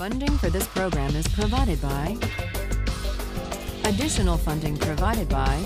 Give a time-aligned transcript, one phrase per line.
[0.00, 2.16] Funding for this program is provided by.
[3.84, 5.60] Additional funding provided by.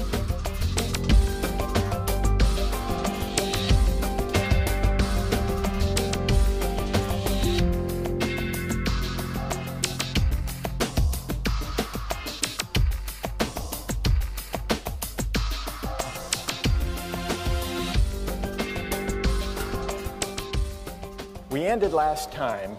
[21.51, 22.77] We ended last time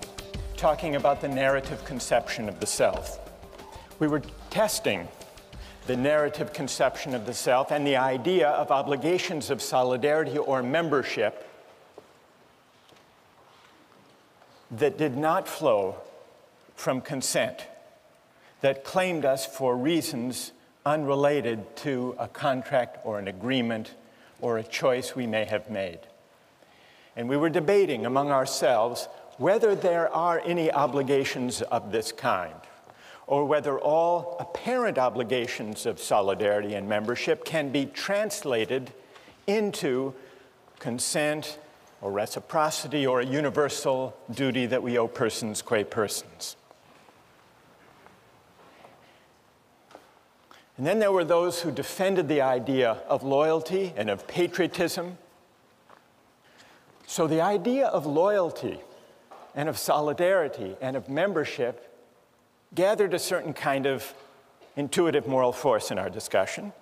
[0.65, 3.19] talking about the narrative conception of the self.
[3.99, 5.07] We were testing
[5.85, 11.47] the narrative conception of the self and the idea of obligations of solidarity or membership
[14.71, 15.97] that did not flow
[16.75, 17.67] from consent,
[18.61, 20.51] that claimed us for reasons
[20.83, 23.93] unrelated to a contract or an agreement
[24.41, 25.99] or a choice we may have made.
[27.15, 29.07] And we were debating among ourselves
[29.37, 32.55] whether there are any obligations of this kind,
[33.27, 38.91] or whether all apparent obligations of solidarity and membership can be translated
[39.47, 40.13] into
[40.79, 41.59] consent
[42.01, 46.55] or reciprocity or a universal duty that we owe persons qua persons.
[50.77, 55.17] And then there were those who defended the idea of loyalty and of patriotism
[57.07, 58.79] so, the idea of loyalty
[59.55, 61.91] and of solidarity and of membership
[62.75, 64.13] gathered a certain kind of
[64.75, 66.73] intuitive moral force in our discussion.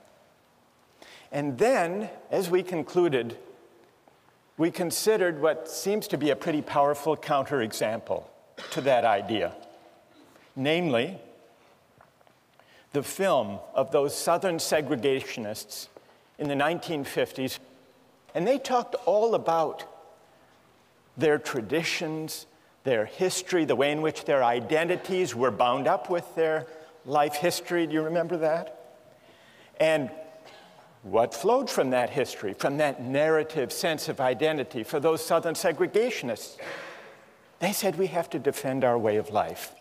[1.32, 3.38] And then, as we concluded,
[4.58, 8.24] we considered what seems to be a pretty powerful counterexample
[8.72, 9.56] to that idea,
[10.56, 11.18] namely,
[12.92, 15.88] the film of those Southern segregationists
[16.38, 17.58] in the 1950s.
[18.36, 19.84] And they talked all about
[21.18, 22.46] their traditions,
[22.84, 26.68] their history, the way in which their identities were bound up with their
[27.06, 27.88] life history.
[27.88, 28.98] Do you remember that?
[29.80, 30.12] And
[31.04, 36.58] what flowed from that history, from that narrative sense of identity for those Southern segregationists?
[37.60, 39.74] They said we have to defend our way of life.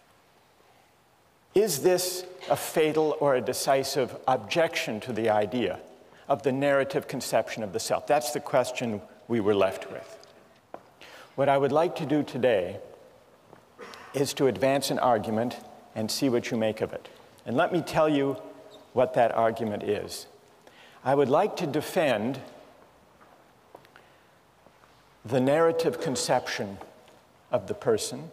[1.55, 5.81] Is this a fatal or a decisive objection to the idea
[6.29, 8.07] of the narrative conception of the self?
[8.07, 10.19] That's the question we were left with.
[11.35, 12.79] What I would like to do today
[14.15, 15.57] is to advance an argument
[15.95, 17.09] and see what you make of it.
[17.47, 18.37] And let me tell you
[18.93, 20.27] what that argument is.
[21.05, 22.41] I would like to defend
[25.25, 26.79] the narrative conception
[27.51, 28.31] of the person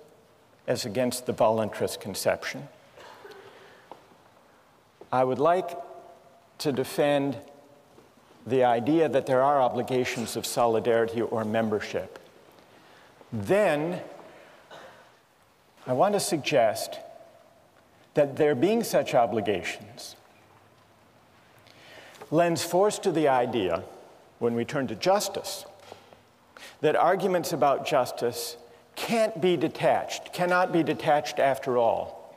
[0.68, 2.68] as against the voluntarist conception.
[5.12, 5.70] I would like
[6.60, 7.38] to defend
[8.46, 12.20] the idea that there are obligations of solidarity or membership
[13.32, 14.02] then
[15.90, 17.00] I want to suggest
[18.14, 20.16] that there being such obligations
[22.30, 23.84] lends force to the idea,
[24.38, 25.66] when we turn to justice,
[26.82, 28.56] that arguments about justice
[28.96, 32.36] can't be detached, cannot be detached after all,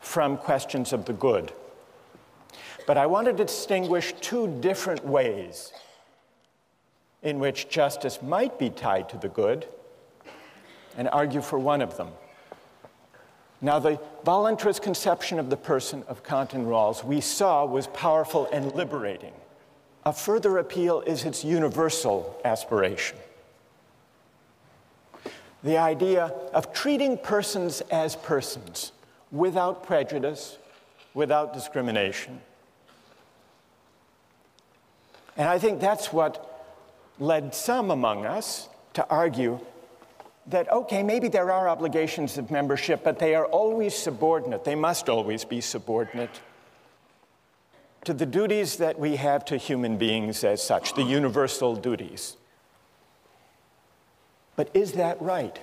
[0.00, 1.52] from questions of the good.
[2.88, 5.72] But I want to distinguish two different ways
[7.22, 9.68] in which justice might be tied to the good
[10.96, 12.08] and argue for one of them.
[13.62, 18.48] Now, the voluntarist conception of the person of Kant and Rawls we saw was powerful
[18.52, 19.32] and liberating.
[20.06, 23.18] A further appeal is its universal aspiration.
[25.62, 28.92] The idea of treating persons as persons
[29.30, 30.56] without prejudice,
[31.12, 32.40] without discrimination.
[35.36, 36.46] And I think that's what
[37.18, 39.60] led some among us to argue
[40.50, 44.64] that, okay, maybe there are obligations of membership, but they are always subordinate.
[44.64, 46.40] They must always be subordinate
[48.04, 52.36] to the duties that we have to human beings as such, the universal duties.
[54.56, 55.58] But is that right?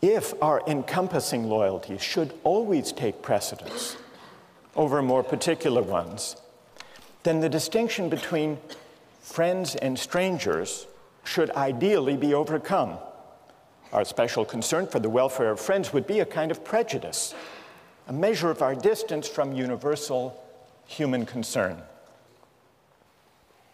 [0.00, 3.96] If our encompassing loyalties should always take precedence
[4.76, 6.36] over more particular ones,
[7.22, 8.58] then the distinction between
[9.20, 10.86] friends and strangers
[11.24, 12.98] should ideally be overcome.
[13.92, 17.34] Our special concern for the welfare of friends would be a kind of prejudice,
[18.06, 20.40] a measure of our distance from universal
[20.86, 21.80] human concern.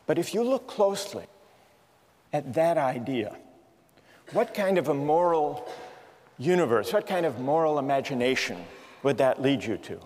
[0.07, 1.27] But if you look closely
[2.33, 3.37] at that idea,
[4.33, 5.69] what kind of a moral
[6.39, 8.59] universe, what kind of moral imagination
[9.03, 10.01] would that lead you to?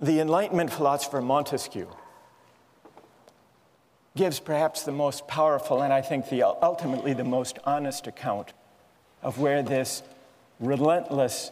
[0.00, 1.88] The Enlightenment philosopher Montesquieu
[4.16, 8.52] gives perhaps the most powerful and I think the, ultimately the most honest account
[9.22, 10.02] of where this
[10.60, 11.50] relentless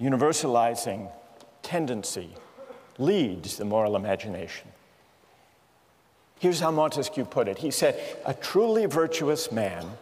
[0.00, 1.10] universalizing
[1.62, 2.30] tendency
[2.98, 4.68] leads the moral imagination.
[6.38, 9.98] Here's how Montesquieu put it He said, A truly virtuous man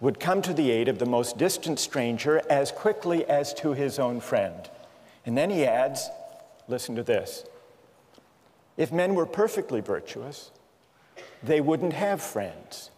[0.00, 3.98] would come to the aid of the most distant stranger as quickly as to his
[3.98, 4.68] own friend.
[5.24, 6.10] And then he adds,
[6.68, 7.44] listen to this.
[8.76, 10.50] If men were perfectly virtuous,
[11.44, 12.90] they wouldn't have friends.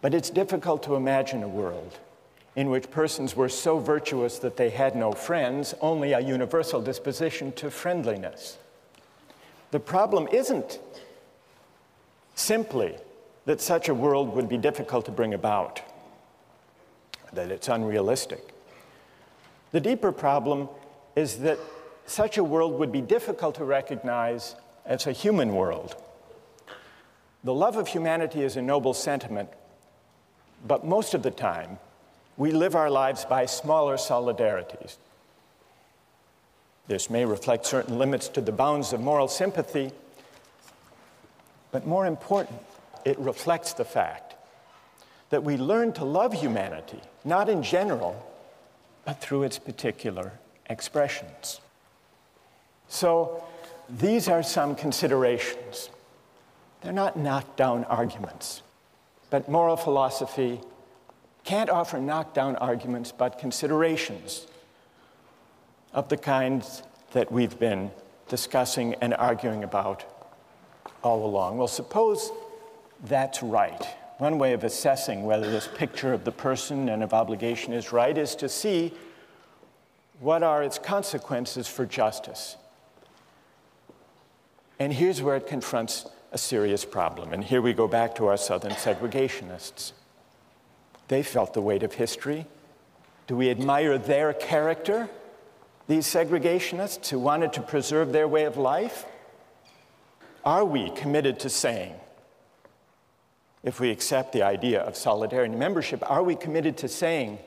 [0.00, 1.98] But it's difficult to imagine a world
[2.56, 7.52] in which persons were so virtuous that they had no friends, only a universal disposition
[7.52, 8.58] to friendliness.
[9.70, 10.80] The problem isn't
[12.34, 12.96] simply
[13.44, 15.80] that such a world would be difficult to bring about,
[17.32, 18.52] that it's unrealistic.
[19.70, 20.68] The deeper problem
[21.14, 21.58] is that
[22.06, 25.94] such a world would be difficult to recognize as a human world.
[27.42, 29.48] The love of humanity is a noble sentiment,
[30.66, 31.78] but most of the time,
[32.36, 34.96] we live our lives by smaller solidarities.
[36.86, 39.92] This may reflect certain limits to the bounds of moral sympathy,
[41.70, 42.60] but more important,
[43.04, 44.34] it reflects the fact
[45.30, 48.26] that we learn to love humanity, not in general,
[49.04, 50.32] but through its particular
[50.68, 51.60] expressions.
[52.88, 53.44] So,
[53.98, 55.90] these are some considerations.
[56.80, 58.62] They're not knockdown arguments,
[59.30, 60.60] but moral philosophy
[61.44, 64.46] can't offer knockdown arguments, but considerations
[65.92, 66.82] of the kinds
[67.12, 67.90] that we've been
[68.28, 70.04] discussing and arguing about
[71.02, 71.58] all along.
[71.58, 72.30] Well, suppose
[73.04, 73.84] that's right.
[74.18, 78.16] One way of assessing whether this picture of the person and of obligation is right
[78.16, 78.92] is to see
[80.20, 82.56] what are its consequences for justice.
[84.80, 87.34] And here's where it confronts a serious problem.
[87.34, 89.92] And here we go back to our Southern segregationists.
[91.08, 92.46] They felt the weight of history.
[93.26, 95.10] Do we admire their character,
[95.86, 99.04] these segregationists who wanted to preserve their way of life?
[100.46, 101.94] Are we committed to saying,
[103.62, 107.38] if we accept the idea of solidarity membership, are we committed to saying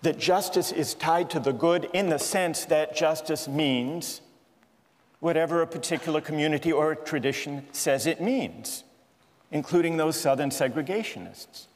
[0.00, 4.22] that justice is tied to the good in the sense that justice means
[5.20, 8.84] whatever a particular community or tradition says it means,
[9.50, 11.66] including those Southern segregationists?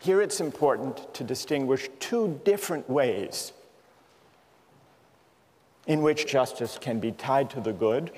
[0.00, 3.52] Here it's important to distinguish two different ways
[5.86, 8.10] in which justice can be tied to the good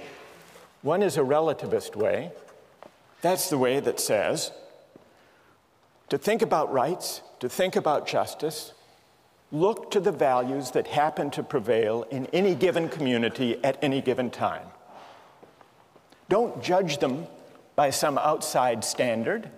[0.83, 2.33] one is a relativist way.
[3.21, 4.51] That's the way that says
[6.09, 8.75] to think about rights, to think about justice,
[9.53, 14.31] look to the values that happen to prevail in any given community at any given
[14.31, 14.67] time.
[16.29, 17.27] Don't judge them
[17.77, 19.51] by some outside standard,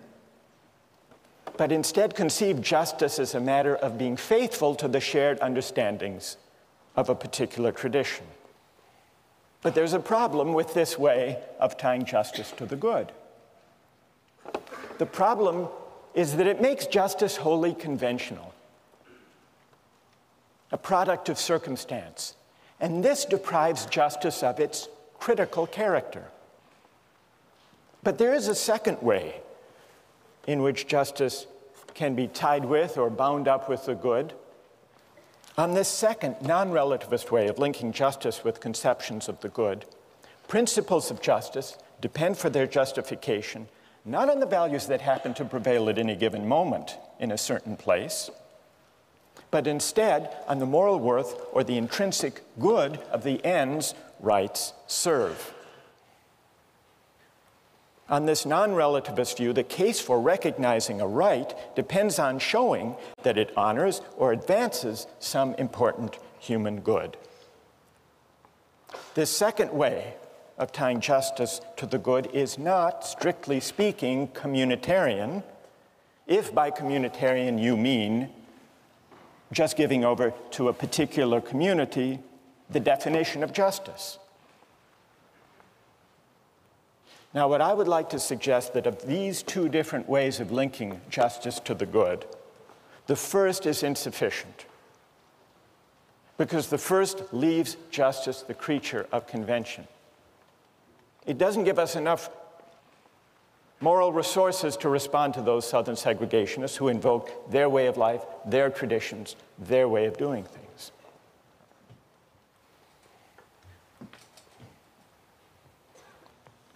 [1.57, 6.37] but instead conceive justice as a matter of being faithful to the shared understandings
[6.97, 8.27] of a particular tradition.
[9.63, 13.13] But there's a problem with this way of tying justice to the good.
[14.99, 15.69] The problem
[16.15, 18.54] is that it makes justice wholly conventional,
[20.75, 22.35] a product of circumstance.
[22.81, 24.89] And this deprives justice of its
[25.21, 26.25] critical character.
[28.03, 29.41] But there is a second way
[30.49, 31.47] in which justice
[31.95, 34.33] can be tied with or bound up with the good.
[35.57, 39.85] On this second, non relativist way of linking justice with conceptions of the good,
[40.49, 43.69] principles of justice depend for their justification
[44.05, 47.77] not on the values that happen to prevail at any given moment in a certain
[47.77, 48.29] place,
[49.55, 55.55] but instead on the moral worth or the intrinsic good of the ends rights serve.
[58.09, 63.39] On this non relativist view, the case for recognizing a right depends on showing that
[63.39, 67.17] it honors or advances some important human good.
[69.15, 70.15] This second way
[70.59, 75.45] of tying justice to the good is not, strictly speaking, communitarian,
[76.27, 78.31] if by communitarian you mean
[79.55, 82.19] just giving over to a particular community
[82.69, 84.19] the definition of justice.
[87.33, 91.01] Now, what I would like to suggest that of these two different ways of linking
[91.11, 92.27] justice to the good,
[93.07, 94.67] the first is insufficient.
[96.37, 99.87] Because the first leaves justice the creature of convention.
[101.27, 102.31] It doesn't give us enough
[103.81, 108.71] moral resources to respond to those Southern segregationists who invoked their way of life, their
[108.71, 110.93] traditions, their way of doing things.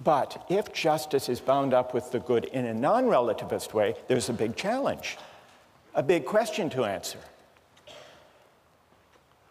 [0.02, 4.28] But if justice is bound up with the good in a non relativist way, there's
[4.28, 5.18] a big challenge,
[5.94, 7.18] a big question to answer.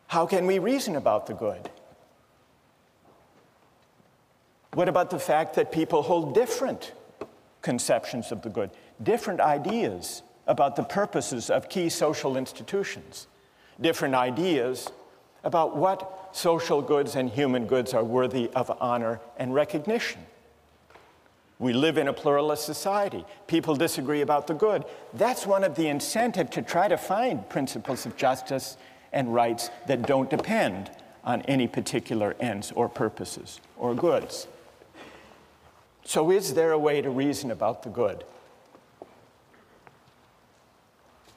[0.07, 1.69] How can we reason about the good?
[4.73, 6.93] What about the fact that people hold different
[7.67, 8.69] conceptions of the good,
[9.03, 13.27] different ideas about the purposes of key social institutions,
[13.81, 14.89] different ideas
[15.43, 20.21] about what social goods and human goods are worthy of honor and recognition?
[21.59, 23.25] We live in a pluralist society.
[23.47, 24.85] People disagree about the good.
[25.13, 28.77] That's one of the incentive to try to find principles of justice
[29.11, 30.89] and rights that don't depend
[31.25, 34.47] on any particular ends or purposes or goods.
[36.07, 38.23] So, is there a way to reason about the good?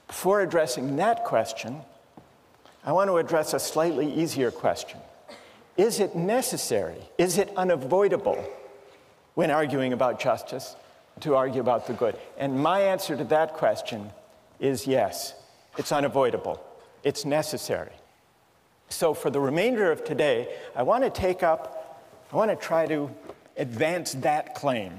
[0.07, 1.81] Before addressing that question,
[2.85, 5.01] I want to address a slightly easier question.
[5.77, 7.01] Is it necessary?
[7.19, 8.49] Is it unavoidable
[9.35, 10.77] when arguing about justice
[11.19, 12.17] to argue about the good?
[12.39, 14.13] And my answer to that question
[14.61, 15.35] is yes,
[15.79, 16.63] it's unavoidable,
[17.03, 17.97] it's necessary.
[18.89, 20.47] So, for the remainder of today,
[20.77, 23.11] I want to take up, I want to try to
[23.61, 24.95] advance that claim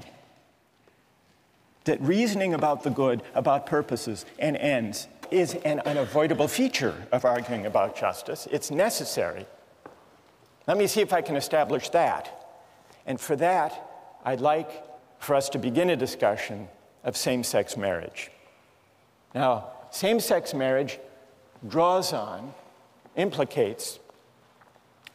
[1.84, 7.66] that reasoning about the good, about purposes and ends, is an unavoidable feature of arguing
[7.66, 8.46] about justice.
[8.52, 9.46] It's necessary.
[10.68, 12.38] Let me see if I can establish that.
[13.04, 13.90] And for that,
[14.24, 14.70] I'd like
[15.18, 16.68] for us to begin a discussion
[17.02, 18.30] of same sex marriage.
[19.34, 21.00] Now, same sex marriage
[21.66, 22.54] draws on,
[23.16, 23.98] implicates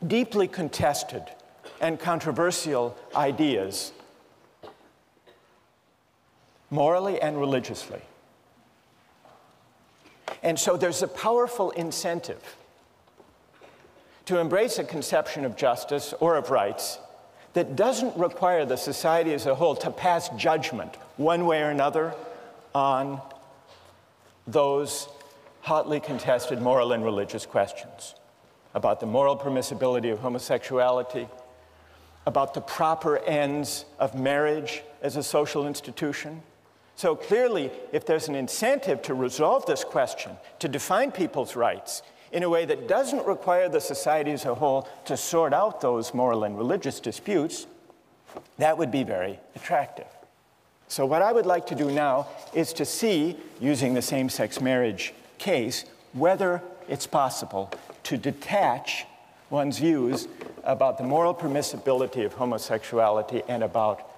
[0.06, 1.24] deeply contested
[1.80, 3.92] and controversial ideas,
[6.70, 8.02] morally and religiously.
[10.44, 12.56] And so there's a powerful incentive
[14.26, 17.00] to embrace a conception of justice or of rights
[17.54, 22.14] that doesn't require the society as a whole to pass judgment one way or another
[22.76, 23.22] on
[24.46, 25.08] those
[25.62, 28.16] hotly contested moral and religious questions
[28.76, 31.28] about the moral permissibility of homosexuality,
[32.28, 36.42] about the proper ends of marriage as a social institution.
[36.98, 42.04] So clearly, if there's an incentive to resolve this question, to define people's rights
[42.34, 46.14] in a way that doesn't require the society as a whole to sort out those
[46.14, 47.66] moral and religious disputes,
[48.58, 50.08] that would be very attractive.
[50.90, 54.60] So, what I would like to do now is to see, using the same sex
[54.60, 57.72] marriage case, whether it's possible
[58.04, 59.06] to detach
[59.50, 60.28] one's views
[60.64, 64.10] about the moral permissibility of homosexuality and about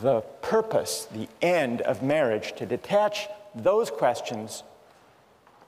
[0.00, 4.62] the purpose, the end of marriage, to detach those questions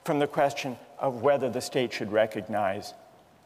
[0.04, 2.94] from the question of whether the state should recognize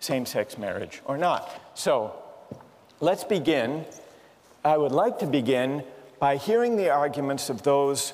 [0.00, 1.50] same sex marriage or not.
[1.74, 2.14] So
[3.00, 3.84] let's begin.
[4.64, 5.82] I would like to begin
[6.20, 8.12] by hearing the arguments of those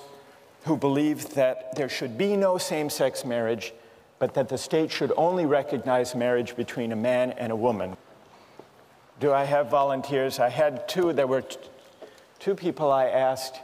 [0.65, 3.73] who believe that there should be no same sex marriage
[4.19, 7.97] but that the state should only recognize marriage between a man and a woman.
[9.21, 10.39] Do I have volunteers?
[10.39, 11.13] I had two.
[11.13, 11.45] There were
[12.39, 13.61] two people I asked,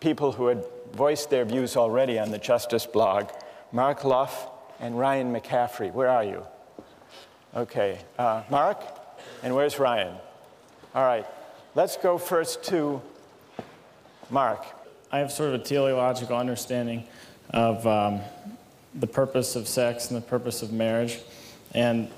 [0.00, 3.30] people who had voiced their views already on the Justice blog
[3.72, 4.48] Mark Luff
[4.80, 5.92] and Ryan McCaffrey.
[5.92, 6.46] Where are you?
[7.54, 7.98] Okay.
[8.18, 8.82] Uh, Mark?
[9.42, 10.14] And where's Ryan?
[10.94, 11.26] All right.
[11.74, 13.00] Let's go first to
[14.30, 14.64] Mark.
[15.10, 17.04] I have sort of a teleological understanding
[17.50, 18.20] of um,
[18.94, 21.18] the purpose of sex and the purpose of marriage.
[21.74, 22.08] And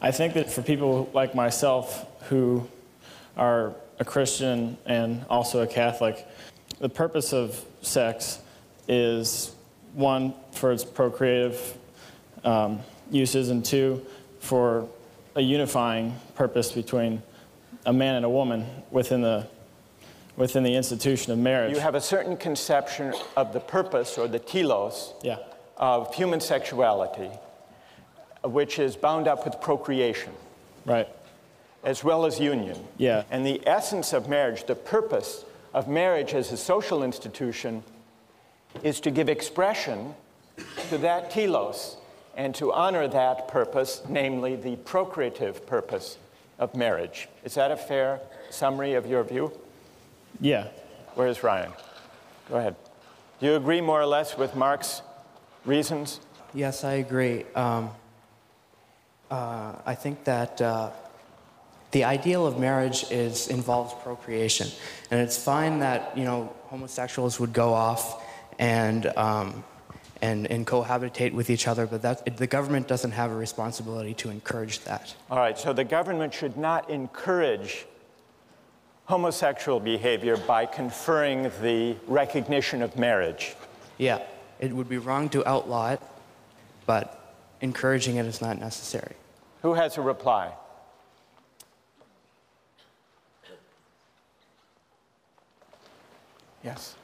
[0.00, 2.68] I think that for people like myself who
[3.36, 6.26] are a Christian and also a Catholic,
[6.80, 8.40] the purpose of sex
[8.88, 9.54] is
[9.94, 11.78] one, for its procreative
[12.44, 14.04] um, uses, and two,
[14.40, 14.88] for
[15.36, 17.22] a unifying purpose between
[17.86, 19.46] a man and a woman within the
[20.36, 21.72] within the institution of marriage.
[21.72, 25.36] You have a certain conception of the purpose or the telos yeah
[25.76, 27.30] of human sexuality,
[28.42, 30.32] which is bound up with procreation.
[30.84, 31.08] Right.
[31.82, 32.78] As well as union.
[32.96, 33.24] Yeah.
[33.30, 37.82] And the essence of marriage, the purpose of marriage as a social institution,
[38.82, 40.14] is to give expression
[40.88, 41.96] to that telos
[42.36, 46.18] and to honor that purpose, namely the procreative purpose
[46.58, 47.28] of marriage.
[47.44, 49.52] Is that a fair summary of your view?
[50.40, 50.68] Yeah.
[51.14, 51.72] Where's Ryan?
[52.48, 52.76] Go ahead.
[53.40, 55.02] Do you agree more or less with Mark's
[55.64, 56.20] reasons?
[56.52, 57.44] Yes, I agree.
[57.54, 57.90] Um,
[59.30, 60.90] uh, I think that uh,
[61.90, 64.68] the ideal of marriage is involves procreation,
[65.10, 68.22] and it's fine that you know homosexuals would go off
[68.58, 69.64] and um,
[70.24, 74.30] and, and cohabitate with each other, but that, the government doesn't have a responsibility to
[74.30, 75.14] encourage that.
[75.30, 77.84] All right, so the government should not encourage
[79.04, 83.54] homosexual behavior by conferring the recognition of marriage.
[83.98, 84.22] Yeah,
[84.58, 86.00] it would be wrong to outlaw it,
[86.86, 89.14] but encouraging it is not necessary.
[89.62, 90.52] Who has a reply?
[96.62, 96.94] Yes.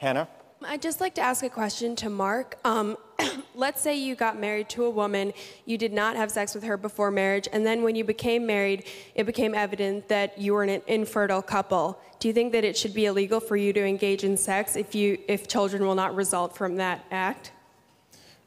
[0.00, 0.28] Hannah?
[0.64, 2.58] I'd just like to ask a question to Mark.
[2.64, 2.96] Um,
[3.54, 5.32] let's say you got married to a woman,
[5.66, 8.84] you did not have sex with her before marriage, and then when you became married,
[9.14, 12.00] it became evident that you were an infertile couple.
[12.18, 14.94] Do you think that it should be illegal for you to engage in sex if,
[14.94, 17.52] you, if children will not result from that act?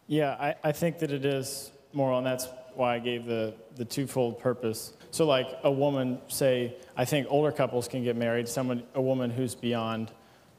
[0.08, 3.86] Yeah, I, I think that it is moral, and that's why I gave the, the
[3.86, 4.94] twofold purpose.
[5.12, 9.30] So, like a woman, say, I think older couples can get married, someone, a woman
[9.30, 10.12] who's beyond,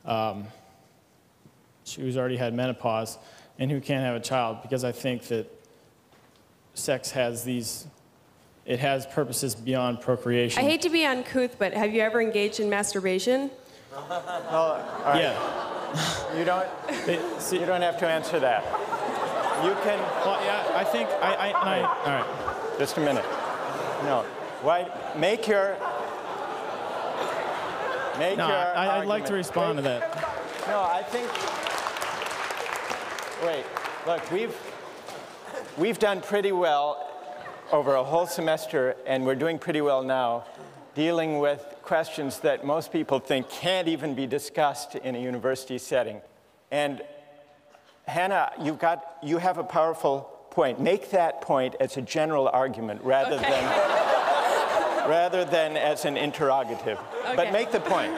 [0.07, 0.47] um,
[1.97, 3.19] who's already had menopause,
[3.59, 5.47] and who can't have a child, because I think that
[6.75, 7.87] sex has these,
[8.65, 10.65] it has purposes beyond procreation.
[10.65, 13.51] I hate to be uncouth, but have you ever engaged in masturbation?
[13.95, 14.81] Oh,
[15.15, 16.39] yeah.
[16.39, 16.67] You don't,
[17.09, 18.65] It- see- you don't have to answer that.
[19.63, 22.23] You can, well, yeah, I think, I, I, I, all
[22.69, 22.79] right.
[22.79, 23.25] just a minute.
[24.05, 24.25] No.
[24.63, 25.77] Why, make your,
[28.19, 30.01] make No, your I, I'd like to respond to that.
[30.67, 31.29] No, I think.
[33.43, 33.65] Wait,
[34.07, 34.57] look, we've
[35.77, 37.11] we've done pretty well
[37.73, 40.45] over a whole semester, and we're doing pretty well now,
[40.95, 46.21] dealing with questions that most people think can't even be discussed in a university setting.
[46.71, 47.03] And
[48.07, 50.81] Hannah, you've got you have a powerful point.
[50.81, 53.65] Make that point as a general argument rather than
[55.11, 57.01] rather than as an interrogative.
[57.35, 58.15] But make the point.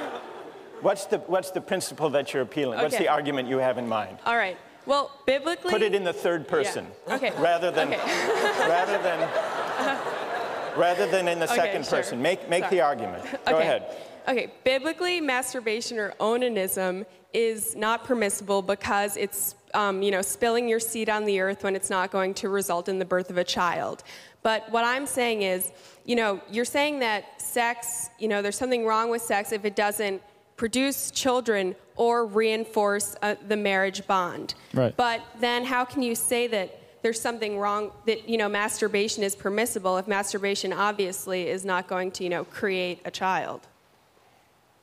[0.82, 2.78] What's the, what's the principle that you're appealing?
[2.78, 4.18] What's the argument you have in mind?
[4.26, 4.58] All right.
[4.86, 5.70] Well, biblically.
[5.70, 6.86] Put it in the third person.
[7.08, 7.32] Okay.
[7.38, 7.98] Rather than, Okay.
[8.68, 9.28] rather than,
[10.76, 11.98] rather than in the Okay, second sure.
[11.98, 12.20] person.
[12.20, 12.76] Make, make Sorry.
[12.76, 13.24] the argument.
[13.46, 13.62] Go okay.
[13.62, 13.96] ahead.
[14.26, 20.80] Okay, biblically, masturbation or onanism is not permissible because it's, um, you know, spilling your
[20.80, 23.44] seed on the earth when it's not going to result in the birth of a
[23.44, 24.02] child.
[24.42, 25.72] But what I'm saying is,
[26.04, 29.74] you know, you're saying that sex, you know, there's something wrong with sex if it
[29.76, 30.22] doesn't
[30.56, 34.54] produce children or reinforce uh, the marriage bond.
[34.72, 34.96] Right.
[34.96, 39.36] But then how can you say that there's something wrong that you know masturbation is
[39.36, 43.60] permissible if masturbation obviously is not going to you know create a child?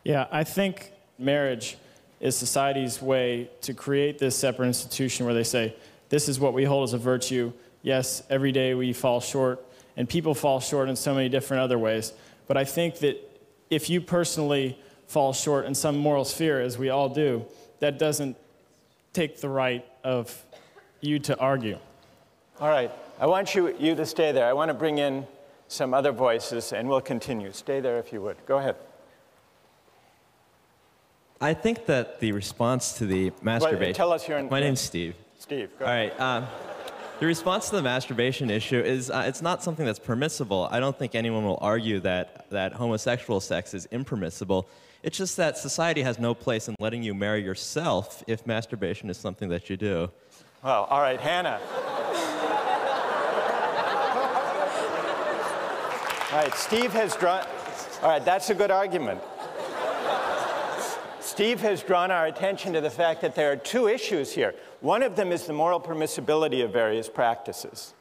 [0.04, 1.78] Yeah, I think marriage
[2.20, 5.76] is society's way to create this separate institution where they say,
[6.10, 7.52] this is what we hold as a virtue.
[7.82, 9.66] Yes, every day we fall short,
[9.98, 12.14] and people fall short in so many different other ways.
[12.48, 13.18] But I think that
[13.70, 14.78] if you personally
[15.12, 17.46] fall short in some moral sphere, as we all do,
[17.80, 18.38] that doesn't
[19.12, 20.46] take the right of
[21.02, 21.78] you to argue.
[22.62, 22.90] All right.
[23.20, 24.46] I want you, you to stay there.
[24.48, 25.28] I want to bring in
[25.68, 27.52] some other voices, and we'll continue.
[27.52, 28.38] Stay there if you would.
[28.46, 28.78] Go ahead.
[31.42, 33.94] I think that the response to the masturbation.
[33.94, 35.16] tell us your- My name's Steve.
[35.40, 36.14] Steve, go All ahead.
[36.18, 36.22] right.
[36.22, 36.48] Um,
[37.20, 40.70] the response to the masturbation issue is uh, it's not something that's permissible.
[40.72, 44.68] I don't think anyone will argue that, that homosexual sex is impermissible.
[45.04, 49.18] It's just that society has no place in letting you marry yourself if masturbation is
[49.18, 50.12] something that you do.
[50.64, 51.60] Well, all right, Hannah.
[56.32, 57.46] All right, Steve has drawn.
[58.04, 59.22] All right, that's a good argument.
[61.20, 64.54] Steve has drawn our attention to the fact that there are two issues here.
[64.82, 67.94] One of them is the moral permissibility of various practices.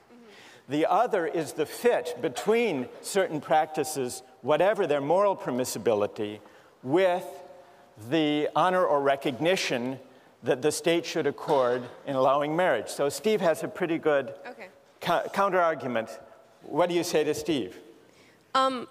[0.68, 6.38] The other is the fit between certain practices, whatever their moral permissibility,
[6.82, 7.26] with
[8.08, 9.98] the honor or recognition
[10.42, 12.88] that the state should accord in allowing marriage.
[12.88, 14.68] So Steve has a pretty good Okay.
[15.32, 16.18] counter argument.
[16.62, 17.78] What do you say to Steve?
[18.54, 18.88] Um,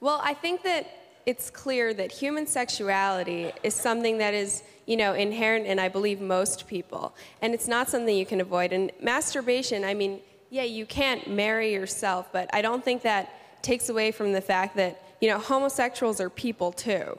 [0.00, 0.86] well, I think that
[1.26, 6.20] it's clear that human sexuality is something that is, you know, inherent in I believe
[6.20, 8.72] most people, and it's not something you can avoid.
[8.72, 13.90] And masturbation, I mean, yeah, you can't marry yourself, but I don't think that takes
[13.90, 17.18] away from the fact that you know homosexuals are people too.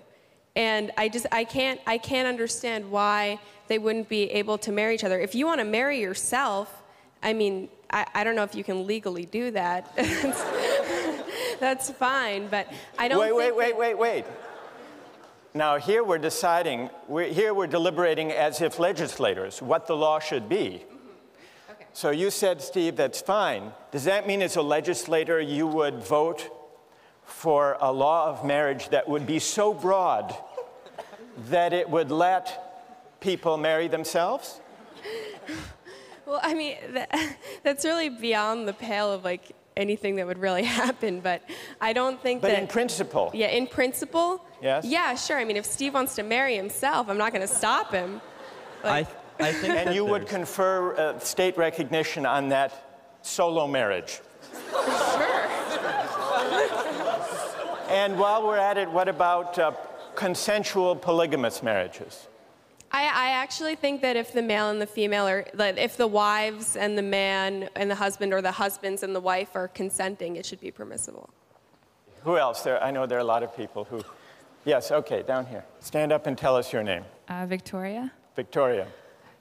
[0.55, 4.95] And I just I can't I can't understand why they wouldn't be able to marry
[4.95, 5.19] each other.
[5.19, 6.83] If you want to marry yourself,
[7.23, 9.95] I mean, I, I don't know if you can legally do that.
[11.59, 13.19] That's fine, but I don't.
[13.19, 14.25] Wait, wait, wait, wait, wait.
[15.53, 20.47] Now, here we're deciding, we're, here we're deliberating as if legislators what the law should
[20.47, 20.85] be.
[20.85, 21.71] Mm-hmm.
[21.71, 21.85] Okay.
[21.91, 23.73] So you said, Steve, that's fine.
[23.91, 26.49] Does that mean as a legislator you would vote
[27.32, 30.36] for a law of marriage that would be so broad
[31.50, 34.60] that it would let people marry themselves?
[36.26, 40.63] Well, I mean, that, that's really beyond the pale of like anything that would really
[40.82, 41.41] happen, but
[41.80, 42.56] I don't think But that.
[42.56, 44.46] But in principle, yeah, in principle.
[44.62, 44.86] Yes?
[44.86, 45.38] Yeah, sure.
[45.38, 48.22] I mean, if Steve wants to marry himself, I'm not going to stop him.
[48.84, 49.08] I,
[49.39, 54.22] I think and that you would confer uh, state recognition on that solo marriage.
[54.72, 55.61] Sure.
[57.91, 59.73] And while we're at it, what about uh,
[60.15, 62.27] consensual polygamous marriages?
[62.93, 66.08] I, I actually think that if the male and the female are, like, if the
[66.08, 70.38] wives and the man and the husband or the husbands and the wife are consenting,
[70.38, 71.30] it should be permissible.
[72.23, 72.62] Who else?
[72.63, 74.04] There, I know there are a lot of people who.
[74.63, 75.65] Yes, okay, down here.
[75.80, 77.04] Stand up and tell us your name.
[77.27, 78.12] Uh, Victoria.
[78.36, 78.88] Victoria.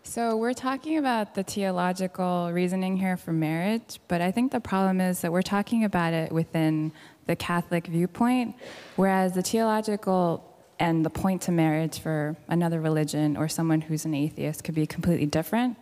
[0.02, 5.00] So, we're talking about the theological reasoning here for marriage, but I think the problem
[5.00, 6.92] is that we're talking about it within
[7.26, 8.56] the Catholic viewpoint,
[8.96, 10.42] whereas the theological
[10.80, 14.86] and the point to marriage for another religion or someone who's an atheist could be
[14.86, 15.76] completely different.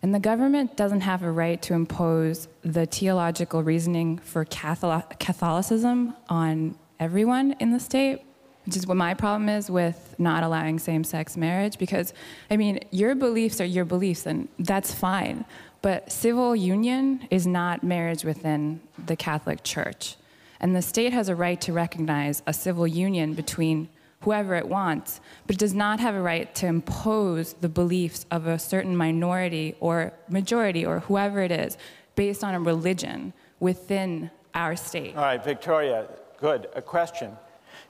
[0.00, 6.78] And the government doesn't have a right to impose the theological reasoning for Catholicism on
[7.00, 8.22] everyone in the state,
[8.66, 11.78] which is what my problem is with not allowing same sex marriage.
[11.78, 12.12] Because,
[12.50, 15.44] I mean, your beliefs are your beliefs, and that's fine.
[15.82, 20.16] But civil union is not marriage within the Catholic Church.
[20.60, 23.88] And the state has a right to recognize a civil union between
[24.22, 28.46] whoever it wants, but it does not have a right to impose the beliefs of
[28.46, 31.76] a certain minority or majority or whoever it is
[32.16, 35.14] based on a religion within our state.
[35.14, 36.06] All right, Victoria,
[36.40, 36.66] good.
[36.74, 37.36] A question.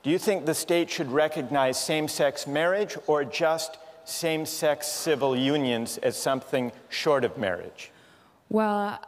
[0.06, 5.36] Do you think the state should recognize same sex marriage or just same sex civil
[5.36, 7.90] unions as something short of marriage?
[8.48, 9.00] Well,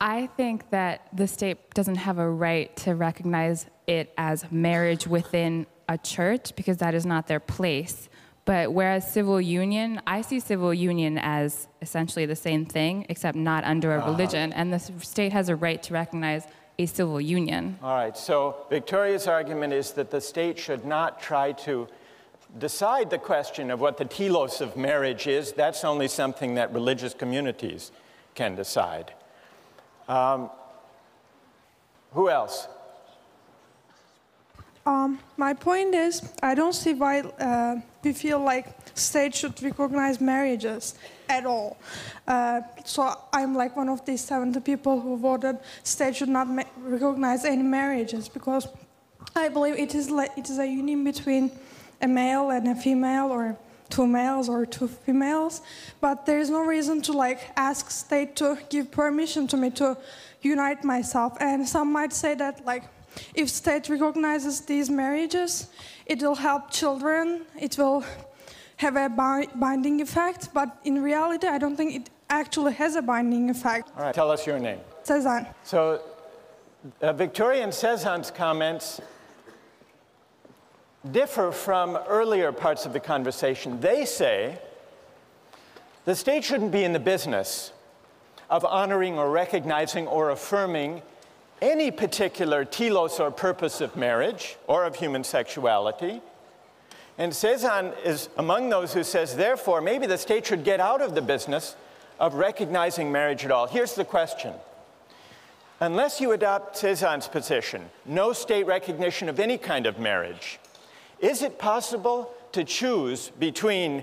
[0.00, 5.64] I think that the state doesn't have a right to recognize it as marriage within
[5.88, 8.08] a church because that is not their place.
[8.46, 13.62] But whereas civil union, I see civil union as essentially the same thing, except not
[13.62, 14.10] under a uh-huh.
[14.10, 14.52] religion.
[14.52, 17.78] And the state has a right to recognize a civil union.
[17.82, 21.88] All right, so Victoria's argument is that the state should not try to
[22.58, 25.52] decide the question of what the telos of marriage is.
[25.52, 27.92] That's only something that religious communities
[28.34, 29.12] can decide.
[30.08, 30.50] Um,
[32.12, 32.68] who else?
[34.86, 40.20] Um, my point is, I don't see why uh, we feel like states should recognize
[40.20, 40.94] marriages
[41.28, 41.76] at all.
[42.26, 46.46] Uh, so I'm like one of these 70 people who voted states should not
[46.78, 48.68] recognize any marriages because
[49.34, 51.50] I believe it is like it is a union between
[52.00, 55.62] a male and a female, or two males or two females.
[56.00, 59.96] But there is no reason to like ask state to give permission to me to
[60.42, 61.36] unite myself.
[61.40, 62.84] And some might say that like
[63.34, 65.68] if state recognizes these marriages,
[66.06, 67.42] it will help children.
[67.58, 68.04] It will
[68.76, 70.50] have a bi- binding effect.
[70.52, 73.90] But in reality, I don't think it actually has a binding effect.
[73.96, 74.80] All right, tell us your name.
[75.04, 75.46] Cezanne.
[75.62, 76.02] So,
[77.00, 79.00] uh, Victoria and Cezanne's comments
[81.12, 83.80] differ from earlier parts of the conversation.
[83.80, 84.58] They say
[86.04, 87.72] the state shouldn't be in the business
[88.50, 91.02] of honoring or recognizing or affirming
[91.62, 96.20] any particular telos or purpose of marriage or of human sexuality.
[97.18, 101.14] And Cezanne is among those who says, therefore, maybe the state should get out of
[101.14, 101.76] the business
[102.20, 103.66] of recognizing marriage at all.
[103.66, 104.52] Here's the question.
[105.80, 110.58] Unless you adopt Cezanne's position, no state recognition of any kind of marriage,
[111.20, 114.02] is it possible to choose between,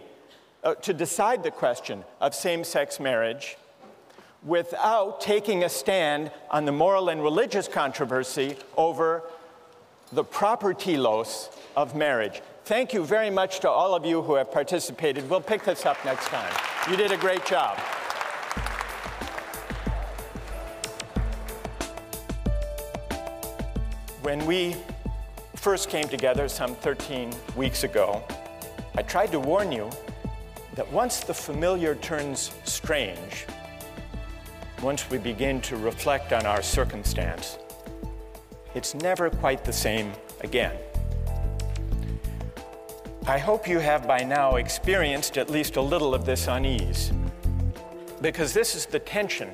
[0.63, 3.57] uh, to decide the question of same sex marriage
[4.45, 9.23] without taking a stand on the moral and religious controversy over
[10.11, 12.41] the proper telos of marriage?
[12.65, 15.29] Thank you very much to all of you who have participated.
[15.29, 16.53] We'll pick this up next time.
[16.89, 17.77] You did a great job.
[24.21, 24.77] When we
[25.55, 28.23] first came together some 13 weeks ago,
[28.95, 29.89] I tried to warn you
[30.75, 33.45] that once the familiar turns strange,
[34.83, 37.57] once we begin to reflect on our circumstance,
[38.75, 40.75] it's never quite the same again.
[43.25, 47.13] I hope you have by now experienced at least a little of this unease,
[48.21, 49.49] because this is the tension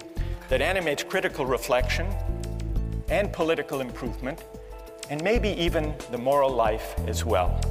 [0.50, 2.08] that animates critical reflection
[3.10, 4.44] and political improvement,
[5.12, 7.62] and maybe even the moral life as well.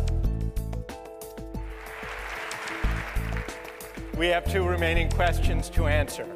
[4.16, 6.26] We have two remaining questions to answer.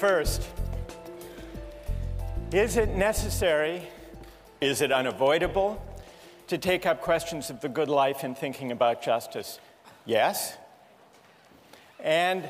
[0.00, 0.48] First,
[2.54, 3.82] is it necessary,
[4.62, 5.78] is it unavoidable
[6.46, 9.58] to take up questions of the good life in thinking about justice?
[10.06, 10.56] Yes.
[12.02, 12.48] And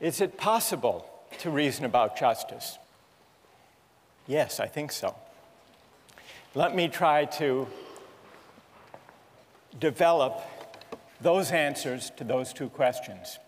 [0.00, 1.04] is it possible
[1.40, 2.78] to reason about justice?
[4.28, 5.16] Yes, I think so.
[6.54, 7.66] Let me try to
[9.80, 10.42] develop
[11.20, 13.40] those answers to those two questions.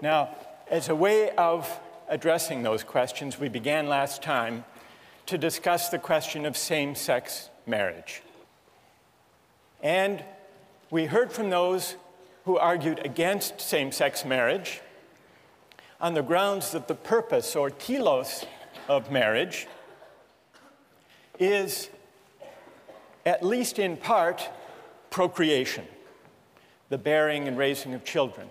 [0.00, 0.36] Now,
[0.70, 1.68] as a way of
[2.10, 4.64] addressing those questions, we began last time
[5.26, 8.20] to discuss the question of same sex marriage.
[9.80, 10.22] And
[10.90, 11.94] we heard from those
[12.44, 14.80] who argued against same sex marriage
[16.00, 18.44] on the grounds that the purpose or telos
[18.88, 19.68] of marriage
[21.38, 21.90] is,
[23.24, 24.50] at least in part,
[25.10, 25.84] procreation,
[26.88, 28.50] the bearing and raising of children.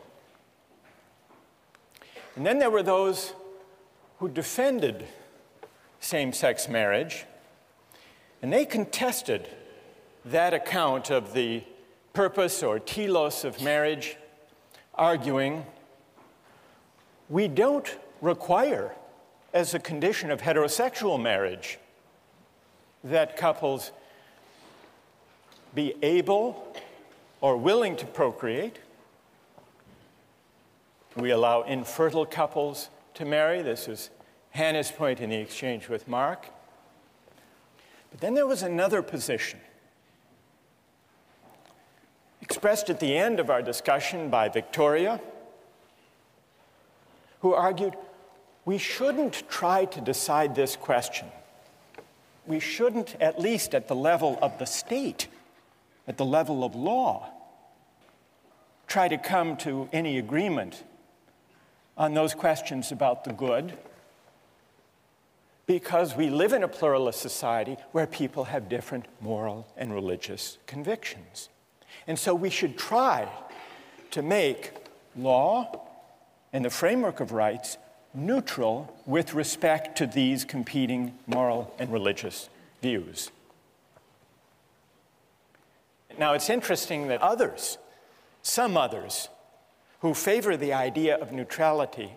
[2.38, 3.34] And then there were those
[4.20, 5.06] who defended
[6.00, 7.26] same sex marriage,
[8.42, 9.50] and they contested
[10.26, 11.64] that account of the
[12.14, 14.18] purpose or telos of marriage,
[14.96, 15.66] arguing
[17.30, 18.94] we don't require,
[19.54, 21.78] as a condition of heterosexual marriage,
[23.04, 23.92] that couples
[25.74, 26.76] be able
[27.40, 28.80] or willing to procreate.
[31.16, 33.62] We allow infertile couples to marry.
[33.62, 34.12] This is
[34.52, 36.46] Hannah's point in the exchange with Mark.
[38.12, 39.60] But then there was another position
[42.42, 45.20] expressed at the end of our discussion by Victoria,
[47.42, 47.94] who argued
[48.64, 51.28] we shouldn't try to decide this question.
[52.48, 55.28] We shouldn't, at least at the level of the state,
[56.08, 57.30] at the level of law,
[58.88, 60.86] try to come to any agreement
[62.00, 63.78] on those questions about the good
[65.68, 71.50] because we live in a pluralist society where people have different moral and religious convictions.
[72.08, 73.28] And so we should try
[74.10, 74.72] to make
[75.16, 75.86] law
[76.52, 77.78] and the framework of rights
[78.16, 82.50] neutral with respect to these competing moral and religious
[82.82, 83.30] views.
[86.18, 87.78] Now, it's interesting that others,
[88.42, 89.30] some others,
[90.00, 92.14] who favor the idea of neutrality,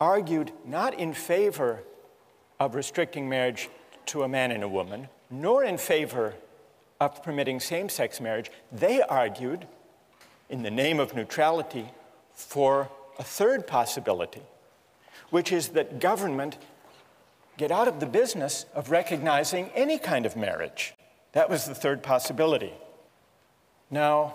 [0.00, 1.82] argued not in favor
[2.60, 3.68] of restricting marriage
[4.06, 6.34] to a man and a woman, nor in favor
[7.00, 8.50] of permitting same sex marriage.
[8.72, 9.66] They argued,
[10.48, 11.90] in the name of neutrality,
[12.32, 12.88] for
[13.18, 14.42] a third possibility,
[15.30, 16.56] which is that government
[17.56, 20.94] get out of the business of recognizing any kind of marriage.
[21.32, 22.72] That was the third possibility.
[23.90, 24.34] Now,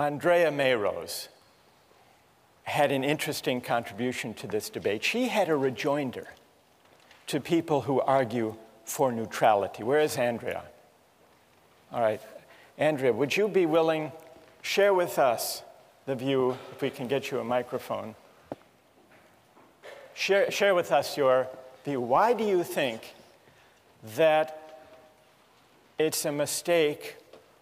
[0.00, 1.26] Andrea Mayrose
[2.62, 5.02] had an interesting contribution to this debate.
[5.02, 6.28] She had a rejoinder
[7.26, 9.82] to people who argue for neutrality.
[9.82, 10.62] Where is Andrea?
[11.92, 12.20] All right.
[12.78, 14.16] Andrea, would you be willing to
[14.62, 15.64] share with us
[16.06, 18.14] the view if we can get you a microphone?
[20.14, 21.48] Share, share with us your
[21.84, 22.00] view.
[22.00, 23.14] Why do you think
[24.14, 24.80] that
[25.98, 27.16] it's a mistake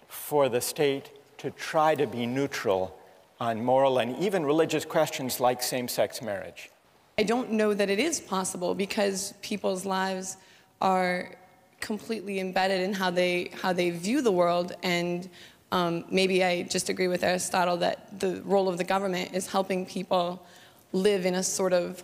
[0.06, 2.98] for the state to try to be neutral
[3.40, 6.70] on moral and even religious questions like same sex marriage?
[7.18, 10.36] I don't know that it is possible because people's lives
[10.80, 11.34] are
[11.80, 14.74] completely embedded in how they, how they view the world.
[14.82, 15.28] And
[15.72, 19.86] um, maybe I just agree with Aristotle that the role of the government is helping
[19.86, 20.44] people
[20.92, 22.02] live in a sort of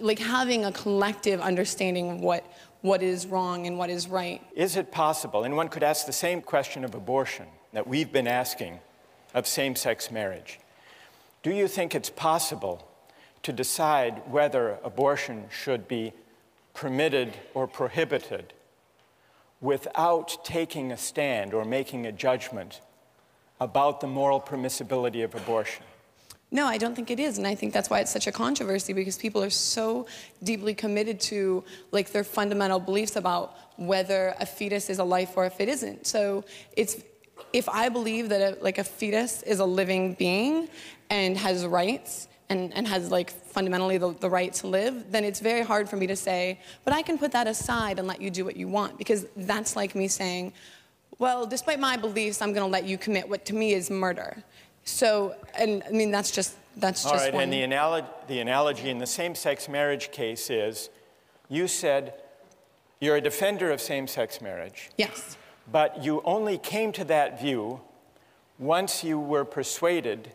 [0.00, 2.44] like having a collective understanding of what,
[2.80, 4.40] what is wrong and what is right.
[4.54, 8.26] Is it possible, and one could ask the same question of abortion that we've been
[8.26, 8.80] asking
[9.34, 10.58] of same sex marriage.
[11.42, 12.88] Do you think it's possible
[13.42, 16.12] to decide whether abortion should be
[16.74, 18.52] permitted or prohibited
[19.60, 22.80] without taking a stand or making a judgment
[23.60, 25.84] about the moral permissibility of abortion?
[26.50, 28.92] No, I don't think it is, and I think that's why it's such a controversy
[28.92, 30.06] because people are so
[30.42, 35.46] deeply committed to like their fundamental beliefs about whether a fetus is a life or
[35.46, 36.06] if it isn't.
[36.06, 36.44] So
[36.76, 36.96] it's
[37.52, 40.68] if I believe that a, like a fetus is a living being
[41.10, 45.40] and has rights and, and has like fundamentally the, the right to live, then it's
[45.40, 48.30] very hard for me to say, but I can put that aside and let you
[48.30, 50.52] do what you want because that's like me saying,
[51.18, 54.42] well, despite my beliefs, I'm going to let you commit what to me is murder.
[54.84, 57.44] So, and I mean, that's just that's All just right, one.
[57.44, 60.88] and the, analo- the analogy in the same-sex marriage case is,
[61.50, 62.14] you said
[62.98, 64.90] you're a defender of same-sex marriage.
[64.96, 65.36] yes.
[65.70, 67.80] But you only came to that view
[68.58, 70.32] once you were persuaded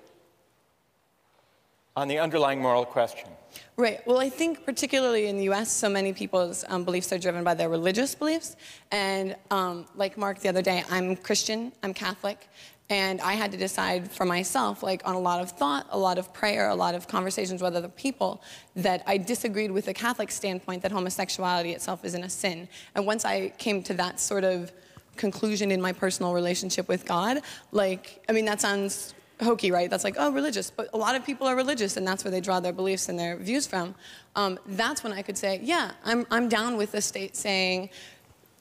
[1.96, 3.28] on the underlying moral question.
[3.76, 4.06] Right.
[4.06, 7.56] Well, I think particularly in the U.S., so many people's um, beliefs are driven by
[7.56, 8.56] their religious beliefs.
[8.92, 12.50] And um, like Mark the other day, I'm Christian, I'm Catholic,
[12.90, 16.18] and I had to decide for myself, like on a lot of thought, a lot
[16.18, 18.42] of prayer, a lot of conversations with other people,
[18.76, 22.70] that I disagreed with the Catholic standpoint that homosexuality itself isn't a sin.
[22.96, 24.72] And once I came to that sort of
[25.18, 29.90] conclusion in my personal relationship with God, like, I mean, that sounds hokey, right?
[29.90, 30.72] That's like, oh, religious.
[30.72, 33.20] But a lot of people are religious, and that's where they draw their beliefs and
[33.20, 33.96] their views from.
[34.36, 37.90] Um, that's when I could say, yeah, I'm, I'm down with the state saying,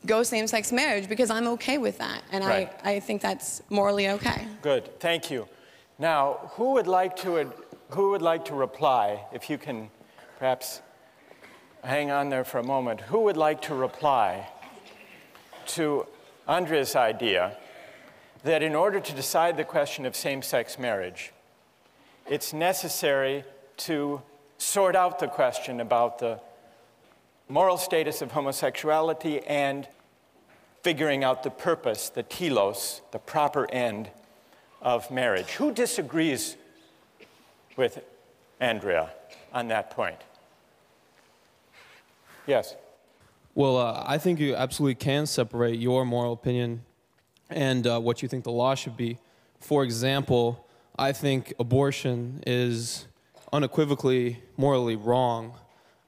[0.05, 2.23] go same sex marriage because I'm okay with that.
[2.31, 2.73] And Right.
[2.85, 4.47] I, I think that's morally okay.
[4.62, 5.49] Good, thank you.
[5.99, 7.51] Now, who would like to,
[7.90, 9.90] who would like to reply, if you can
[10.38, 10.83] perhaps
[11.83, 14.49] hang on there for a moment, who would like to reply
[15.66, 16.07] to
[16.49, 17.57] Andrea's idea
[18.45, 21.33] that in order to decide the question of same sex marriage,
[22.29, 23.45] it's necessary
[23.79, 24.23] to
[24.59, 26.41] sort out the question about the
[27.49, 29.89] moral status of homosexuality and
[30.83, 34.09] figuring out the purpose, the telos, the proper end
[34.81, 35.51] of marriage.
[35.53, 36.57] Who disagrees
[37.77, 38.03] with
[38.61, 39.11] Andrea
[39.53, 40.21] on that point?
[42.47, 42.77] Yes.
[43.57, 46.83] Well, uh, I think you absolutely can separate your moral opinion
[47.49, 49.16] and uh, what you think the law should be.
[49.61, 53.07] For example, I think abortion is
[53.55, 55.55] unequivocally morally wrong,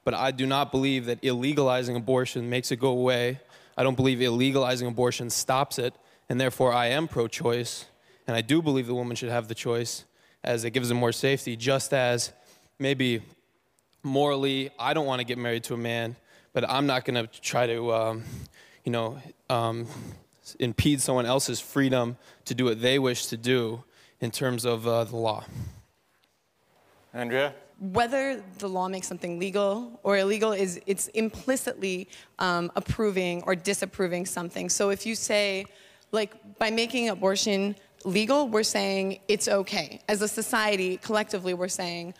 [0.04, 3.40] but I do not believe that illegalizing abortion makes it go away.
[3.78, 5.94] I don't believe illegalizing abortion stops it,
[6.28, 7.86] and therefore I am pro choice,
[8.26, 10.04] and I do believe the woman should have the choice
[10.44, 12.30] as it gives them more safety, just as
[12.78, 13.22] maybe
[14.02, 16.14] morally, I don't want to get married to a man,
[16.58, 18.24] but I'm not going to try to, um,
[18.82, 19.16] you know,
[19.48, 19.86] um,
[20.58, 22.16] impede someone else's freedom
[22.46, 23.84] to do what they wish to do
[24.20, 25.44] in terms of uh, the law.
[27.14, 27.54] Andrea?
[27.80, 32.08] whether the law makes something legal or illegal is it's implicitly
[32.40, 35.64] um, approving or disapproving something so if you say
[36.10, 42.12] like by making abortion legal we're saying it's okay as a society collectively we're saying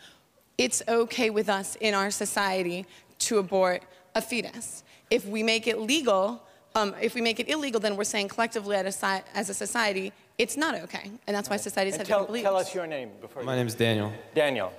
[0.57, 2.85] it's okay with us in our society
[3.17, 3.83] to abort
[4.19, 4.83] a fetus
[5.17, 6.23] if we make it legal
[6.75, 9.53] um, if we make it illegal then we're saying collectively at a si- as a
[9.65, 12.75] society it's not okay and that's why societies And have tell, different beliefs tell us
[12.77, 13.57] your name before My you.
[13.59, 14.09] name is Daniel.
[14.35, 14.69] Daniel,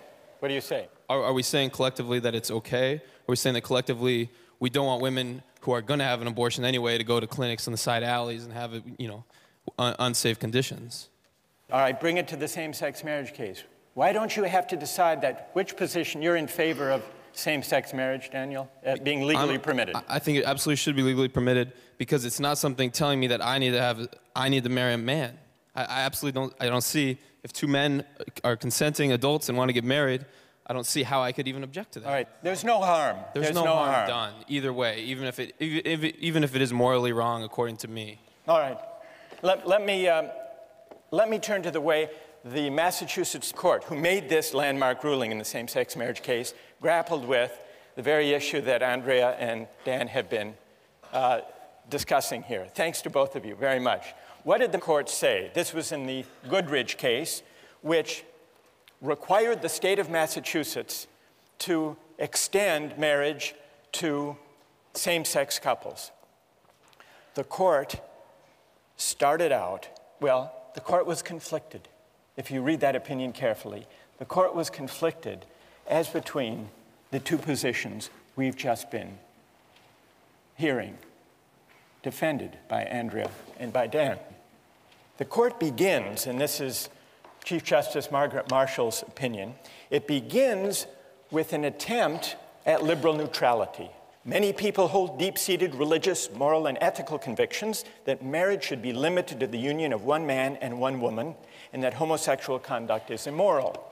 [0.40, 0.82] what do you say?
[1.08, 2.88] Are, are we saying collectively that it's okay?
[2.96, 6.28] Are we saying that collectively we don't want women who are going to have an
[6.34, 9.24] abortion anyway to go to clinics on the side alleys and have it, you know,
[9.78, 11.08] un- unsafe conditions?
[11.72, 13.62] All right, bring it to the same sex marriage case.
[13.94, 17.02] Why don't you have to decide that which position you're in favor of
[17.40, 19.96] same sex marriage, Daniel, uh, being legally I'm- permitted?
[20.08, 23.44] I- think it absolutely should be legally permitted because it's not something telling me that
[23.44, 25.38] I need to have, I need to marry a man.
[25.74, 28.04] I, I absolutely don't, I don't see if two men
[28.44, 30.26] are consenting adults and want to get married,
[30.66, 32.06] I don't see how I could even object to that.
[32.06, 33.16] All right, there's no harm.
[33.34, 36.72] There's, no, harm, done either way, even if it, even if even if it is
[36.72, 38.20] morally wrong according to me.
[38.46, 38.78] All right.
[39.42, 40.28] Let, let, me, um,
[41.10, 42.10] let me turn to the way
[42.44, 47.26] the Massachusetts court, who made this landmark ruling in the same sex marriage case, grappled
[47.26, 47.52] with
[47.96, 50.54] the very issue that Andrea and Dan have been
[51.12, 51.40] uh,
[51.88, 52.66] discussing here.
[52.74, 54.14] Thanks to both of you very much.
[54.44, 55.50] What did the court say?
[55.54, 57.42] This was in the Goodridge case,
[57.82, 58.24] which
[59.02, 61.06] required the state of Massachusetts
[61.58, 63.54] to extend marriage
[63.92, 64.36] to
[64.94, 66.10] same sex couples.
[67.34, 68.00] The court
[68.96, 69.88] started out,
[70.20, 71.88] well, the court was conflicted.
[72.36, 73.86] If you read that opinion carefully,
[74.18, 75.44] the court was conflicted
[75.86, 76.68] as between
[77.10, 79.18] the two positions we've just been
[80.56, 80.96] hearing,
[82.02, 84.18] defended by Andrea and by Dan.
[85.18, 86.88] The court begins, and this is
[87.44, 89.54] Chief Justice Margaret Marshall's opinion,
[89.90, 90.86] it begins
[91.30, 93.90] with an attempt at liberal neutrality.
[94.24, 99.40] Many people hold deep seated religious, moral, and ethical convictions that marriage should be limited
[99.40, 101.34] to the union of one man and one woman,
[101.72, 103.89] and that homosexual conduct is immoral.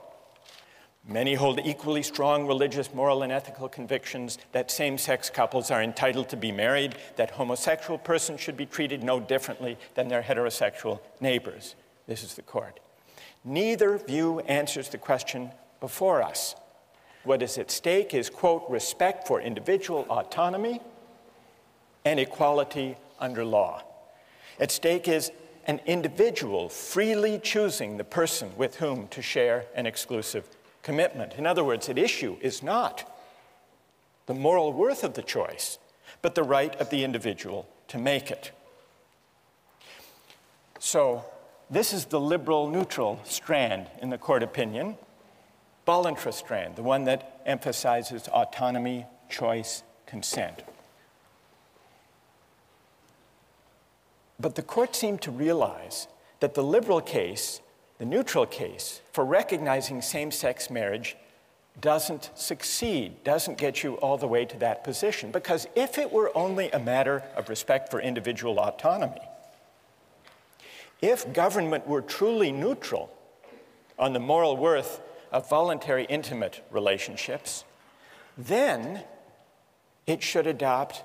[1.09, 6.29] Many hold equally strong religious, moral, and ethical convictions that same sex couples are entitled
[6.29, 11.73] to be married, that homosexual persons should be treated no differently than their heterosexual neighbors.
[12.05, 12.79] This is the court.
[13.43, 16.53] Neither view answers the question before us.
[17.23, 20.79] What is at stake is, quote, respect for individual autonomy
[22.05, 23.81] and equality under law.
[24.59, 25.31] At stake is
[25.65, 30.47] an individual freely choosing the person with whom to share an exclusive
[30.89, 31.33] commitment.
[31.37, 33.15] In other words, at issue is not
[34.25, 35.77] the moral worth of the choice,
[36.23, 38.49] but the right of the individual to make it.
[40.79, 41.25] So,
[41.69, 44.97] this is the liberal neutral strand in the court opinion.
[45.87, 50.63] Voluntarist strand, the one that emphasizes autonomy, choice, consent.
[54.39, 56.07] But the court seemed to realize
[56.39, 57.61] that the liberal case,
[57.99, 61.15] the neutral case, for recognizing same sex marriage
[61.81, 65.31] doesn't succeed, doesn't get you all the way to that position.
[65.31, 69.21] Because if it were only a matter of respect for individual autonomy,
[71.01, 73.09] if government were truly neutral
[73.97, 77.63] on the moral worth of voluntary intimate relationships,
[78.37, 79.03] then
[80.07, 81.03] it should adopt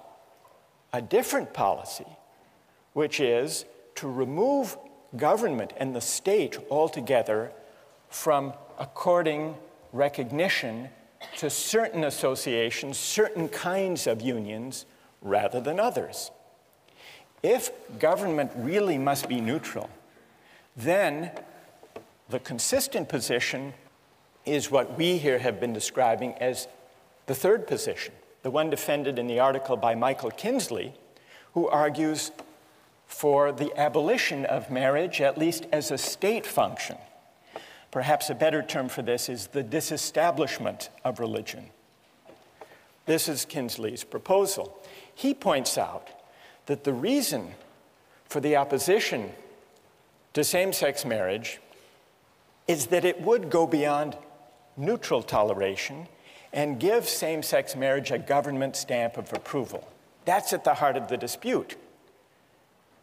[0.92, 2.06] a different policy,
[2.92, 3.64] which is
[3.96, 4.76] to remove
[5.16, 7.52] government and the state altogether
[8.08, 9.54] from according
[9.92, 10.88] recognition
[11.36, 14.86] to certain associations, certain kinds of unions,
[15.22, 16.30] rather than others.
[17.42, 19.88] If government really must be neutral,
[20.76, 21.30] then
[22.28, 23.74] the consistent position
[24.44, 26.68] is what we here have been describing as
[27.26, 28.12] the third position,
[28.42, 30.92] the one defended in the article by Michael Kinsley,
[31.54, 32.32] who argues
[33.14, 36.98] for the abolition of marriage, at least as a state function.
[37.92, 41.66] Perhaps a better term for this is the disestablishment of religion.
[43.06, 44.76] This is Kinsley's proposal.
[45.14, 46.08] He points out
[46.66, 47.52] that the reason
[48.24, 49.30] for the opposition
[50.32, 51.60] to same sex marriage
[52.66, 54.16] is that it would go beyond
[54.76, 56.08] neutral toleration
[56.52, 59.88] and give same sex marriage a government stamp of approval.
[60.24, 61.76] That's at the heart of the dispute.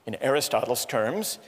[0.05, 1.39] In Aristotle's terms,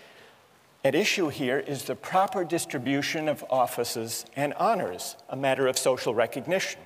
[0.83, 6.13] at issue here is the proper distribution of offices and honors, a matter of social
[6.13, 6.81] recognition.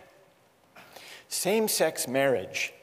[1.27, 2.73] Same sex marriage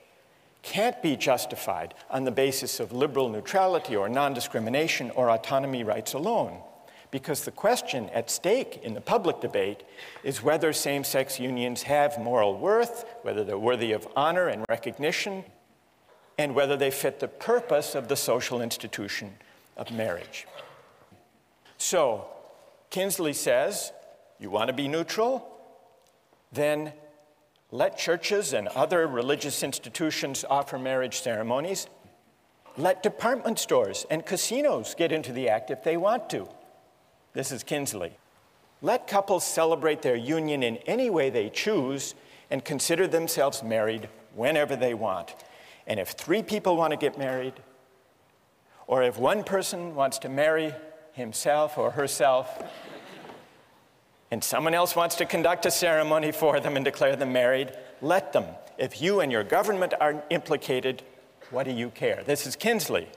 [0.62, 6.14] can't be justified on the basis of liberal neutrality or non discrimination or autonomy rights
[6.14, 6.58] alone,
[7.10, 9.84] because the question at stake in the public debate
[10.24, 15.44] is whether same sex unions have moral worth, whether they're worthy of honor and recognition,
[16.38, 19.34] and whether they fit the purpose of the social institution
[19.76, 20.46] of marriage.
[21.78, 22.26] So,
[22.90, 23.92] Kinsley says,
[24.38, 25.48] you want to be neutral?
[26.52, 26.92] Then
[27.70, 31.88] let churches and other religious institutions offer marriage ceremonies.
[32.76, 36.48] Let department stores and casinos get into the act if they want to.
[37.32, 38.12] This is Kinsley.
[38.82, 42.14] Let couples celebrate their union in any way they choose
[42.50, 45.34] and consider themselves married whenever they want.
[45.86, 47.54] And if three people want to get married,
[48.86, 50.74] or if one person wants to marry
[51.12, 52.62] himself or herself,
[54.30, 58.32] and someone else wants to conduct a ceremony for them and declare them married, let
[58.32, 58.44] them.
[58.78, 61.02] If you and your government are implicated,
[61.50, 62.22] what do you care?
[62.24, 63.08] This is Kinsley.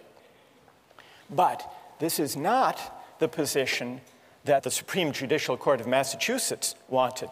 [1.30, 1.68] But
[1.99, 4.01] this is not the position
[4.45, 7.30] that the Supreme Judicial Court of Massachusetts wanted.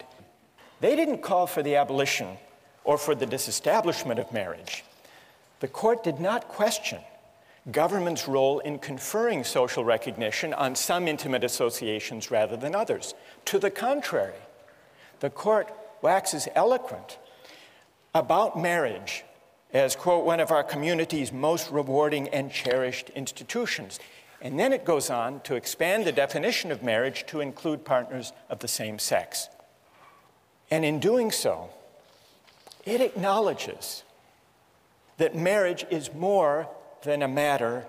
[0.82, 2.38] They didn't call for the abolition
[2.84, 4.84] or for the disestablishment of marriage.
[5.60, 7.00] The court did not question
[7.72, 13.16] government's role in conferring social recognition on some intimate associations rather than others.
[13.46, 14.36] To the contrary,
[15.20, 17.18] the court waxes eloquent
[18.14, 19.24] about marriage
[19.74, 24.00] as, quote, one of our community's most rewarding and cherished institutions.
[24.42, 28.60] And then it goes on to expand the definition of marriage to include partners of
[28.60, 29.50] the same sex.
[30.70, 31.70] And in doing so,
[32.86, 34.04] it acknowledges
[35.18, 36.68] that marriage is more
[37.04, 37.86] than a matter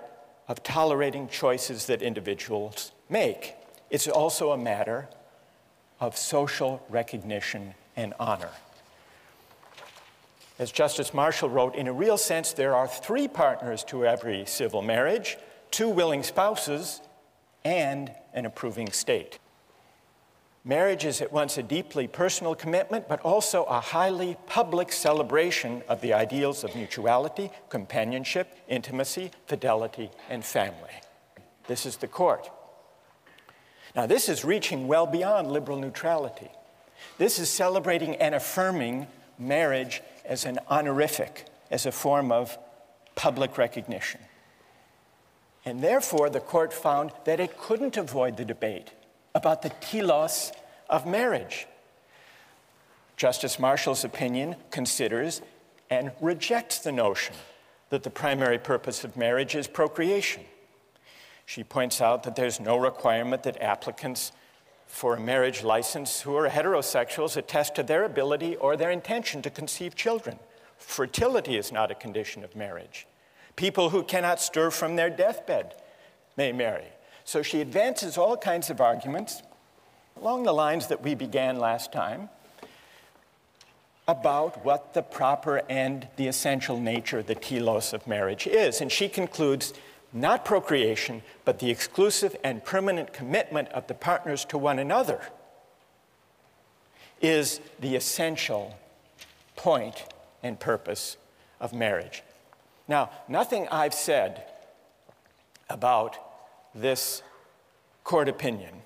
[0.47, 3.55] of tolerating choices that individuals make.
[3.89, 5.09] It's also a matter
[5.99, 8.51] of social recognition and honor.
[10.59, 14.81] As Justice Marshall wrote, in a real sense, there are three partners to every civil
[14.81, 15.37] marriage
[15.69, 17.01] two willing spouses
[17.65, 19.37] and an approving state.
[20.67, 26.01] Marriage is at once a deeply personal commitment, but also a highly public celebration of
[26.01, 30.91] the ideals of mutuality, companionship, intimacy, fidelity, and family.
[31.67, 32.49] This is the court.
[33.95, 36.51] Now, this is reaching well beyond liberal neutrality.
[37.17, 39.07] This is celebrating and affirming
[39.39, 42.57] marriage as an honorific, as a form of
[43.15, 44.19] public recognition.
[45.63, 48.91] And therefore, the court found that it couldn't avoid the debate
[49.37, 50.51] about the telos
[50.89, 51.67] of marriage.
[53.15, 55.41] Justice Marshall's opinion considers
[55.89, 57.35] and rejects the notion
[57.89, 60.43] that the primary purpose of marriage is procreation.
[61.45, 64.31] She points out that there's no requirement that applicants
[64.87, 69.49] for a marriage license who are heterosexuals attest to their ability or their intention to
[69.49, 70.39] conceive children.
[70.77, 73.07] Fertility is not a condition of marriage.
[73.55, 75.75] People who cannot stir from their deathbed
[76.35, 76.87] may marry.
[77.27, 79.43] So she advances all kinds of arguments
[80.15, 82.29] along the lines that we began last time,
[84.07, 88.79] about what the proper and the essential nature, the telos of marriage is.
[88.79, 89.73] And she concludes
[90.13, 95.19] not procreation, but the exclusive and permanent commitment of the partners to one another
[97.21, 98.79] is the essential
[99.57, 100.05] point
[100.41, 101.17] and purpose
[101.59, 102.23] of marriage.
[102.87, 104.45] Now, nothing I've said
[105.69, 106.26] about
[106.73, 107.21] this
[108.03, 108.81] court opinion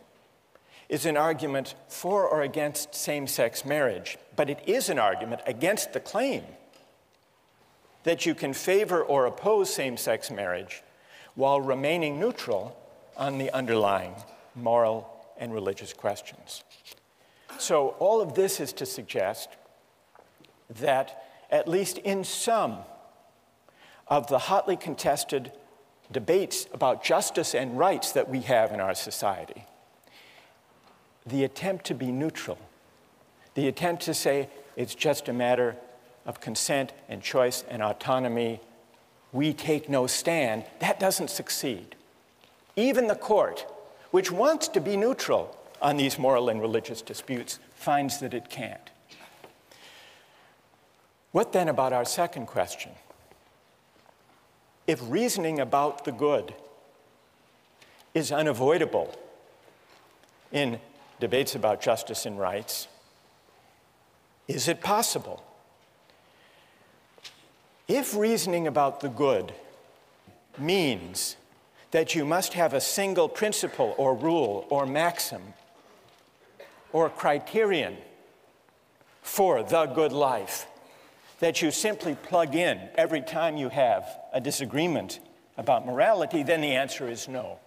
[0.89, 5.93] is an argument for or against same sex marriage, but it is an argument against
[5.93, 6.43] the claim
[8.03, 10.83] that you can favor or oppose same sex marriage
[11.35, 12.77] while remaining neutral
[13.15, 14.15] on the underlying
[14.55, 15.07] moral
[15.37, 16.63] and religious questions.
[17.57, 19.49] So, all of this is to suggest
[20.79, 22.79] that, at least in some
[24.07, 25.51] of the hotly contested
[26.11, 29.65] debates about justice and rights that we have in our society,
[31.25, 32.57] the attempt to be neutral,
[33.53, 35.75] the attempt to say it's just a matter
[36.25, 38.59] of consent and choice and autonomy,
[39.33, 41.95] we take no stand, that doesn't succeed.
[42.75, 43.65] Even the court,
[44.11, 48.91] which wants to be neutral on these moral and religious disputes, finds that it can't.
[51.31, 52.91] What then about our second question?
[54.87, 56.53] If reasoning about the good
[58.13, 59.15] is unavoidable
[60.51, 60.79] in
[61.19, 62.87] debates about justice and rights,
[64.47, 65.43] is it possible?
[67.87, 69.53] If reasoning about the good
[70.57, 71.37] means
[71.91, 75.53] that you must have a single principle or rule or maxim
[76.93, 77.97] or criterion
[79.21, 80.67] for the good life,
[81.41, 85.19] that you simply plug in every time you have a disagreement
[85.57, 87.59] about morality, then the answer is no.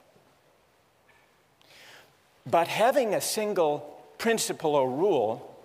[2.47, 5.57] But having a single principle or rule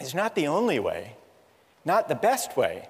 [0.00, 1.16] is not the only way,
[1.84, 2.88] not the best way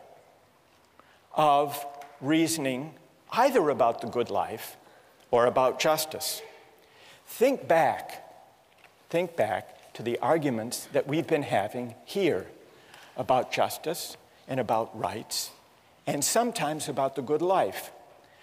[1.34, 1.84] of
[2.20, 2.94] reasoning
[3.32, 4.76] either about the good life
[5.32, 6.42] or about justice.
[7.26, 8.24] Think back,
[9.08, 12.46] think back to the arguments that we've been having here
[13.16, 14.16] about justice
[14.50, 15.52] and about rights,
[16.06, 17.92] and sometimes about the good life.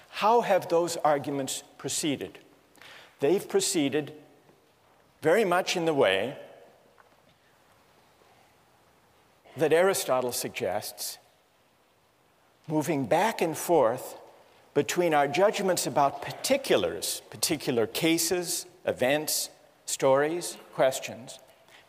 [0.09, 2.39] How have those arguments proceeded?
[3.19, 4.13] They've proceeded
[5.21, 6.37] very much in the way
[9.57, 11.17] that Aristotle suggests,
[12.67, 14.17] moving back and forth
[14.73, 19.49] between our judgments about particulars, particular cases, events,
[19.85, 21.39] stories, questions,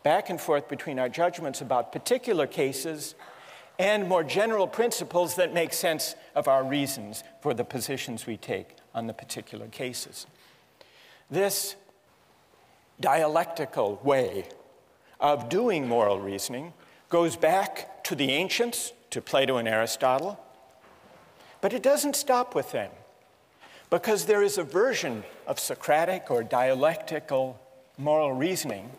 [0.02, 3.14] back and forth between our judgments about particular cases
[3.78, 8.76] and more general principles that make sense of our reasons for the positions we take
[8.94, 10.26] on the particular cases.
[11.30, 11.76] This
[13.00, 14.48] dialectical way
[15.20, 16.72] of doing moral reasoning
[17.08, 20.38] goes back to the ancients, to Plato and Aristotle,
[21.60, 22.90] but it doesn't stop with them
[23.90, 27.58] because there is a version of Socratic or dialectical
[27.96, 28.90] moral reasoning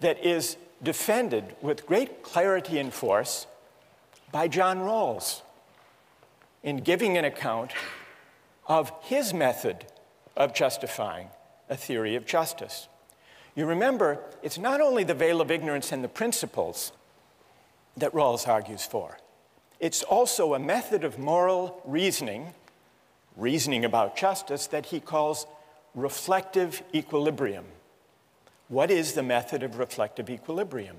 [0.00, 3.46] that is defended with great clarity and force
[4.32, 5.42] by John Rawls
[6.62, 7.72] in giving an account
[8.66, 9.84] of his method
[10.36, 11.28] of justifying
[11.68, 12.88] a theory of justice.
[13.54, 16.92] You remember, it's not only the veil of ignorance and the principles
[17.98, 19.18] that Rawls argues for,
[19.78, 22.54] it's also a method of moral reasoning,
[23.36, 25.46] reasoning about justice, that he calls
[25.94, 27.66] reflective equilibrium.
[28.68, 30.96] What is the method of reflective equilibrium?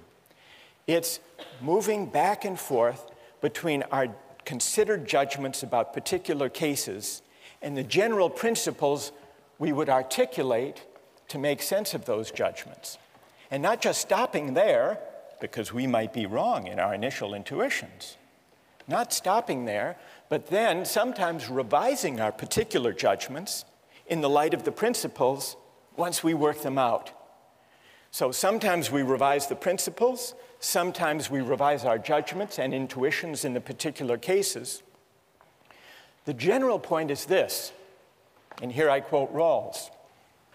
[0.85, 1.19] It's
[1.61, 3.09] moving back and forth
[3.43, 4.07] between our
[4.45, 7.21] considered judgments about particular cases
[7.61, 9.11] and the general principles
[9.59, 10.85] we would articulate
[11.27, 12.97] to make sense of those judgments.
[13.51, 14.97] And not just stopping there,
[15.41, 18.15] because we might be wrong in our initial intuitions.
[18.87, 19.97] Not stopping there,
[20.29, 23.65] but then sometimes revising our particular judgments
[24.07, 25.57] in the light of the principles
[25.97, 27.11] once we work them out.
[28.09, 30.33] So sometimes we revise the principles,
[30.63, 34.81] sometimes we revise our judgments and intuitions in the particular cases.
[36.25, 37.73] The general point is this,
[38.61, 39.89] and here I quote Rawls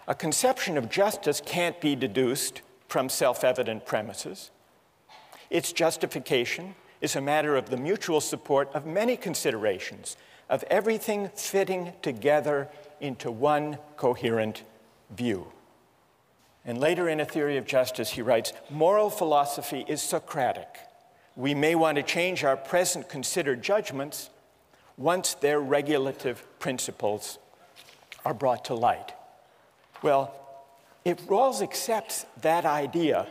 [0.07, 4.49] a conception of justice can't be deduced from self evident premises.
[5.51, 10.17] Its justification is a matter of the mutual support of many considerations,
[10.49, 12.67] of everything fitting together
[12.99, 14.63] into one coherent
[15.11, 15.51] view.
[16.65, 20.67] And later in A Theory of Justice, he writes Moral philosophy is Socratic.
[21.35, 24.29] We may want to change our present considered judgments
[24.97, 27.39] once their regulative principles
[28.25, 29.13] are brought to light.
[30.01, 30.33] Well,
[31.05, 33.27] if Rawls accepts that idea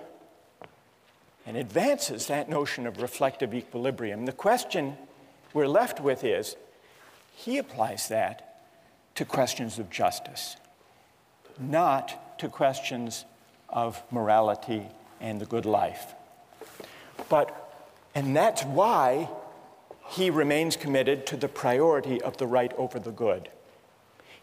[1.46, 4.96] and advances that notion of reflective equilibrium, the question
[5.52, 6.56] we're left with is
[7.34, 8.62] he applies that
[9.14, 10.56] to questions of justice,
[11.58, 13.24] not to questions
[13.68, 14.86] of morality
[15.20, 16.14] and the good life.
[17.28, 17.74] But,
[18.14, 19.28] and that's why
[20.08, 23.50] he remains committed to the priority of the right over the good.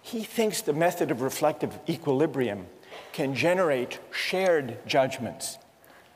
[0.02, 2.68] He thinks the method of reflective equilibrium
[3.12, 5.58] can generate shared judgments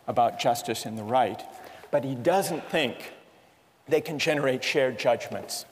[0.08, 1.42] about justice and the right,
[1.90, 3.14] but he doesn't think
[3.88, 5.66] they can generate shared judgments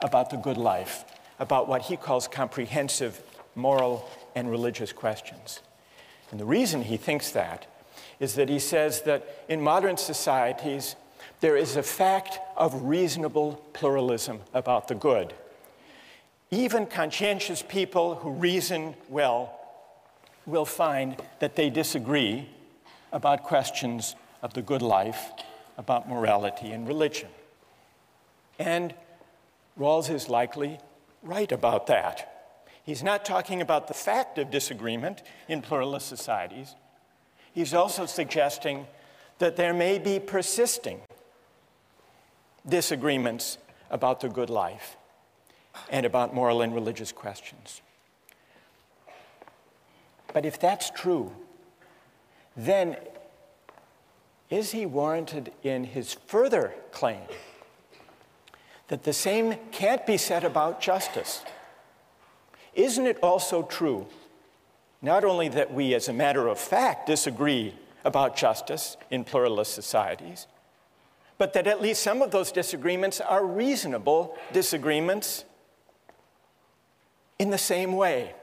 [0.00, 1.04] about the good life,
[1.38, 3.22] about what he calls comprehensive
[3.54, 5.60] moral and religious questions.
[6.30, 7.66] And the reason he thinks that
[8.18, 10.94] is that he says that in modern societies,
[11.40, 15.32] there is a fact of reasonable pluralism about the good.
[16.50, 19.58] Even conscientious people who reason well
[20.46, 22.48] will find that they disagree
[23.12, 25.30] about questions of the good life,
[25.78, 27.28] about morality and religion.
[28.58, 28.94] And
[29.78, 30.78] Rawls is likely
[31.22, 32.39] right about that.
[32.84, 36.74] He's not talking about the fact of disagreement in pluralist societies.
[37.52, 38.86] He's also suggesting
[39.38, 41.00] that there may be persisting
[42.68, 43.58] disagreements
[43.90, 44.96] about the good life
[45.90, 47.80] and about moral and religious questions.
[50.32, 51.32] But if that's true,
[52.56, 52.96] then
[54.48, 57.22] is he warranted in his further claim
[58.88, 61.44] that the same can't be said about justice?
[62.74, 64.06] Isn't it also true
[65.02, 70.46] not only that we, as a matter of fact, disagree about justice in pluralist societies,
[71.38, 75.44] but that at least some of those disagreements are reasonable disagreements
[77.38, 78.34] in the same way.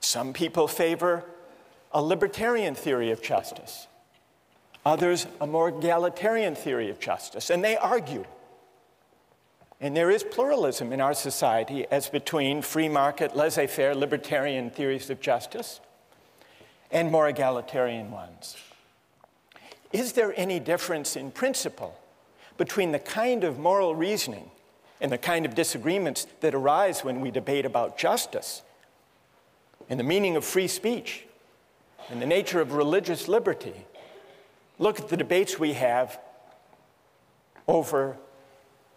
[0.00, 1.24] Some people favor
[1.92, 3.86] a libertarian theory of justice,
[4.84, 8.24] others a more egalitarian theory of justice, and they argue.
[9.80, 15.08] And there is pluralism in our society as between free market, laissez faire, libertarian theories
[15.08, 15.80] of justice
[16.90, 18.56] and more egalitarian ones.
[19.92, 21.98] Is there any difference in principle
[22.56, 24.50] between the kind of moral reasoning
[25.00, 28.62] and the kind of disagreements that arise when we debate about justice
[29.88, 31.24] and the meaning of free speech
[32.10, 33.86] and the nature of religious liberty?
[34.78, 36.18] Look at the debates we have
[37.68, 38.16] over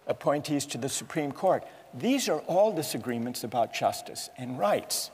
[0.08, 1.64] appointees to the Supreme Court.
[1.94, 5.12] These are all disagreements about justice and rights.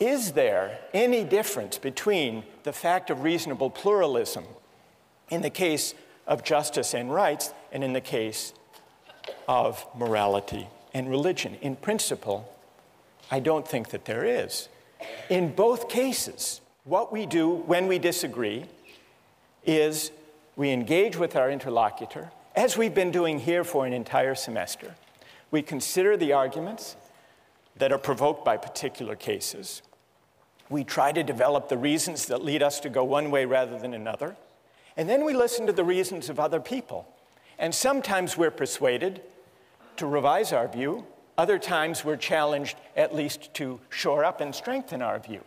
[0.00, 4.44] Is there any difference between the fact of reasonable pluralism
[5.30, 5.94] in the case
[6.26, 8.52] of justice and rights and in the case
[9.46, 11.56] of morality and religion?
[11.62, 12.52] In principle,
[13.30, 14.68] I don't think that there is.
[15.30, 18.66] In both cases, what we do when we disagree
[19.64, 20.10] is
[20.56, 24.94] we engage with our interlocutor, as we've been doing here for an entire semester.
[25.50, 26.96] We consider the arguments
[27.76, 29.82] that are provoked by particular cases.
[30.70, 33.94] We try to develop the reasons that lead us to go one way rather than
[33.94, 34.36] another.
[34.96, 37.08] And then we listen to the reasons of other people.
[37.58, 39.20] And sometimes we're persuaded
[39.96, 45.02] to revise our view, other times we're challenged at least to shore up and strengthen
[45.02, 45.42] our view.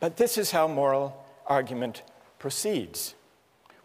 [0.00, 2.02] But this is how moral argument
[2.38, 3.14] proceeds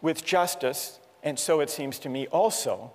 [0.02, 2.92] with justice, and so it seems to me also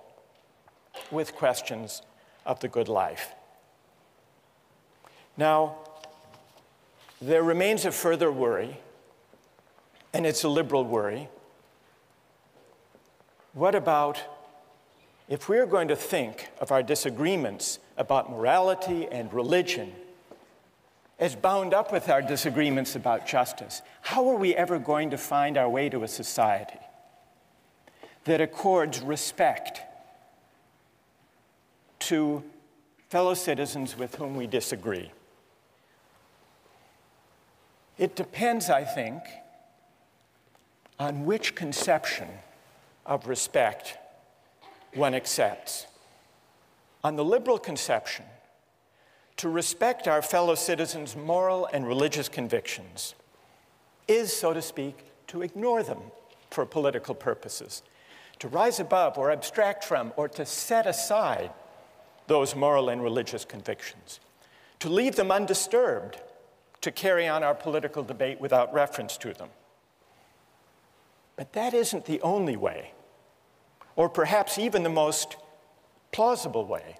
[1.10, 2.02] with questions
[2.46, 3.34] of the good life.
[5.36, 5.76] Now,
[7.20, 8.76] there remains a further worry,
[10.12, 11.28] and it's a liberal worry.
[13.54, 14.20] What about
[15.28, 19.92] if we're going to think of our disagreements about morality and religion
[21.18, 25.56] as bound up with our disagreements about justice, how are we ever going to find
[25.56, 26.78] our way to a society
[28.24, 29.82] that accords respect
[32.00, 32.42] to
[33.08, 35.10] fellow citizens with whom we disagree?
[37.98, 39.22] It depends, I think,
[40.98, 42.28] on which conception
[43.06, 43.98] of respect
[44.94, 45.86] one accepts.
[47.04, 48.24] On the liberal conception,
[49.38, 53.14] to respect our fellow citizens' moral and religious convictions
[54.06, 55.98] is, so to speak, to ignore them
[56.50, 57.82] for political purposes,
[58.42, 61.52] to rise above or abstract from or to set aside
[62.26, 64.18] those moral and religious convictions,
[64.80, 66.20] to leave them undisturbed,
[66.80, 69.48] to carry on our political debate without reference to them.
[71.36, 72.94] But that isn't the only way,
[73.94, 75.36] or perhaps even the most
[76.10, 76.96] plausible way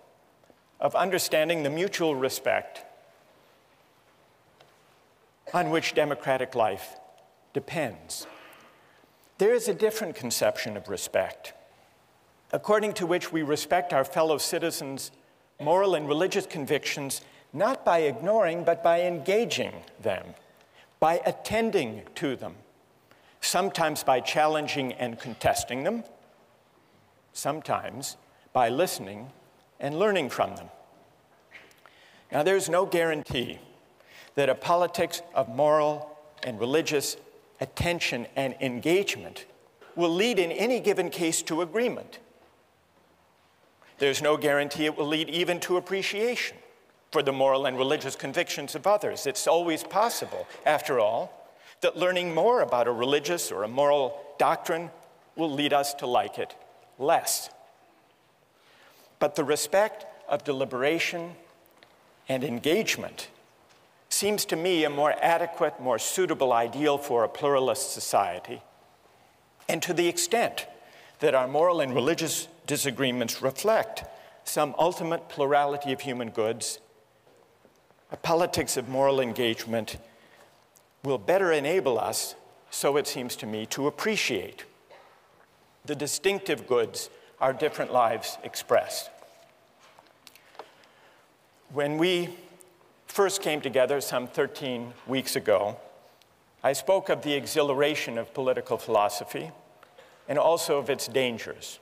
[0.78, 2.84] of understanding the mutual respect
[5.52, 7.00] on which democratic life
[7.52, 8.28] depends.
[9.42, 11.52] There is a different conception of respect,
[12.52, 15.10] according to which we respect our fellow citizens'
[15.60, 17.22] moral and religious convictions
[17.52, 20.36] not by ignoring, but by engaging them,
[21.00, 22.54] by attending to them,
[23.40, 26.04] sometimes by challenging and contesting them,
[27.32, 28.16] sometimes
[28.52, 29.28] by listening
[29.80, 30.68] and learning from them.
[32.30, 33.58] Now, there's no guarantee
[34.36, 37.16] that a politics of moral and religious
[37.62, 39.46] attention and engagement
[39.94, 42.18] will lead in any given case to agreement.
[43.98, 46.56] There's no guarantee it will lead even to appreciation
[47.12, 49.26] for the moral and religious convictions of others.
[49.26, 51.52] It's always possible, after all,
[51.82, 54.90] that learning more about a religious or a moral doctrine
[55.36, 56.56] will lead us to like it
[56.98, 57.48] less.
[59.20, 61.34] But the respect of deliberation
[62.28, 63.28] and engagement
[64.12, 68.62] seems to me a more adequate, more suitable ideal for a pluralist society.
[69.68, 70.66] And to the extent
[71.20, 74.04] that our moral and religious disagreements reflect
[74.44, 76.78] some ultimate plurality of human goods,
[78.10, 79.96] a politics of moral engagement
[81.02, 82.34] will better enable us,
[82.70, 84.64] so it seems to me, to appreciate
[85.84, 87.08] the distinctive goods
[87.40, 89.08] our different lives express.
[91.72, 92.36] When we
[93.12, 95.76] first came together some 13 weeks ago,
[96.64, 99.50] I spoke of the exhilaration of political philosophy
[100.26, 101.78] and also of its dangers,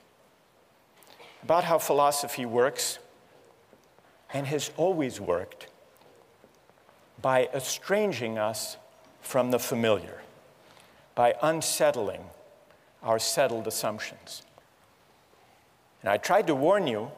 [1.41, 2.99] about how philosophy works
[4.33, 5.67] and has always worked
[7.21, 8.75] by estranging us
[9.21, 10.19] from the familiar,
[11.15, 12.25] by unsettling
[13.01, 14.41] our settled assumptions.
[16.01, 17.09] And I tried to warn you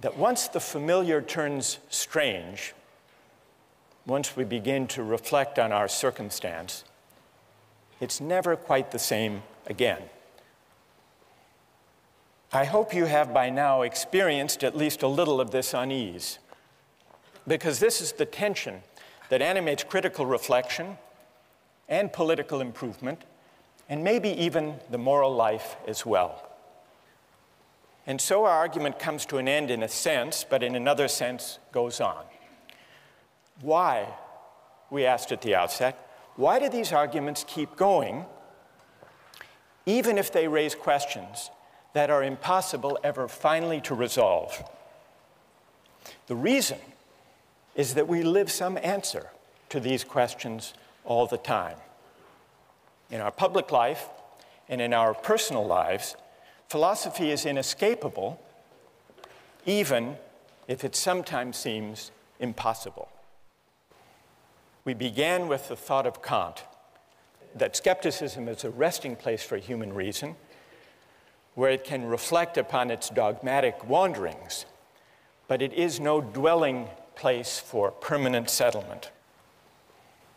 [0.00, 2.72] that once the familiar turns strange,
[4.06, 6.84] once we begin to reflect on our circumstance,
[8.00, 10.02] it's never quite the same again.
[12.52, 16.38] I hope you have by now experienced at least a little of this unease,
[17.46, 18.82] because this is the tension
[19.28, 20.98] that animates critical reflection
[21.88, 23.22] and political improvement,
[23.88, 26.48] and maybe even the moral life as well.
[28.06, 31.58] And so our argument comes to an end in a sense, but in another sense
[31.70, 32.24] goes on.
[33.62, 34.08] Why,
[34.90, 35.96] we asked at the outset,
[36.36, 38.26] why do these arguments keep going,
[39.86, 41.50] even if they raise questions
[41.94, 44.62] that are impossible ever finally to resolve?
[46.26, 46.78] The reason
[47.76, 49.30] is that we live some answer
[49.68, 51.76] to these questions all the time.
[53.10, 54.08] In our public life
[54.68, 56.16] and in our personal lives,
[56.68, 58.40] philosophy is inescapable,
[59.66, 60.16] even
[60.66, 62.10] if it sometimes seems
[62.40, 63.08] impossible.
[64.84, 66.64] We began with the thought of Kant
[67.54, 70.36] that skepticism is a resting place for human reason,
[71.54, 74.64] where it can reflect upon its dogmatic wanderings,
[75.46, 79.10] but it is no dwelling place for permanent settlement.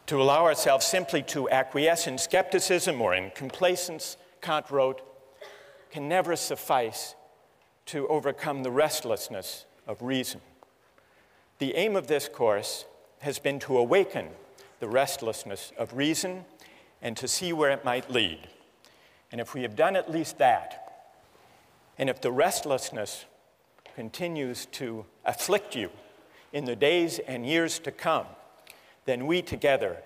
[0.08, 5.02] To allow ourselves simply to acquiesce in skepticism or in complacence, Kant wrote,
[5.89, 7.16] can never suffice
[7.88, 10.41] to overcome the restlessness of reason.
[11.60, 12.86] The aim of this course
[13.26, 14.28] has been to awaken
[14.80, 16.45] the restlessness of reason
[17.01, 18.38] and to see where it might lead.
[19.32, 21.09] And if we have done at least that,
[21.97, 23.26] and if the restlessness
[23.95, 25.89] continues to afflict you
[26.53, 28.28] in the days and years to come,
[29.05, 29.97] then we together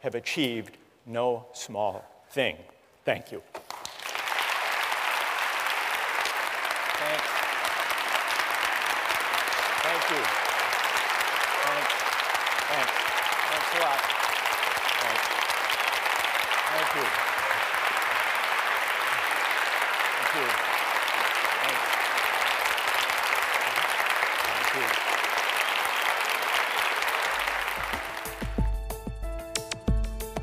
[0.00, 2.58] have achieved no small thing.
[3.06, 3.40] Thank you.
[6.98, 7.24] Thanks.
[9.80, 10.22] Thank you.
[11.64, 12.06] Thanks.
[12.66, 12.90] Thanks.
[13.46, 14.00] Thanks a lot.
[16.72, 16.85] Thanks.
[16.96, 17.02] You.
[20.16, 20.46] Thank you.
[24.46, 24.86] Thank you.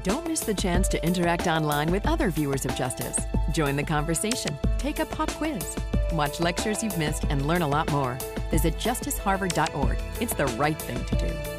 [0.03, 3.17] Don't miss the chance to interact online with other viewers of Justice.
[3.51, 5.75] Join the conversation, take a pop quiz,
[6.11, 8.15] watch lectures you've missed, and learn a lot more.
[8.51, 9.97] Visit justiceharvard.org.
[10.19, 11.52] It's the right thing to do.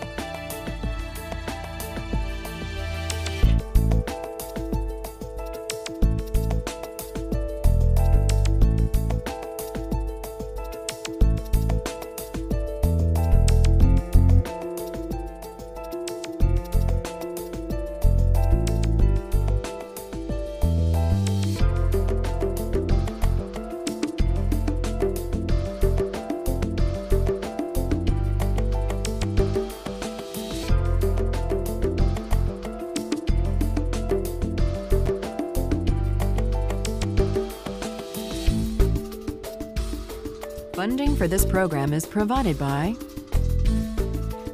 [41.25, 42.95] For this program is provided by.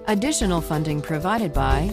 [0.06, 1.92] Additional funding provided by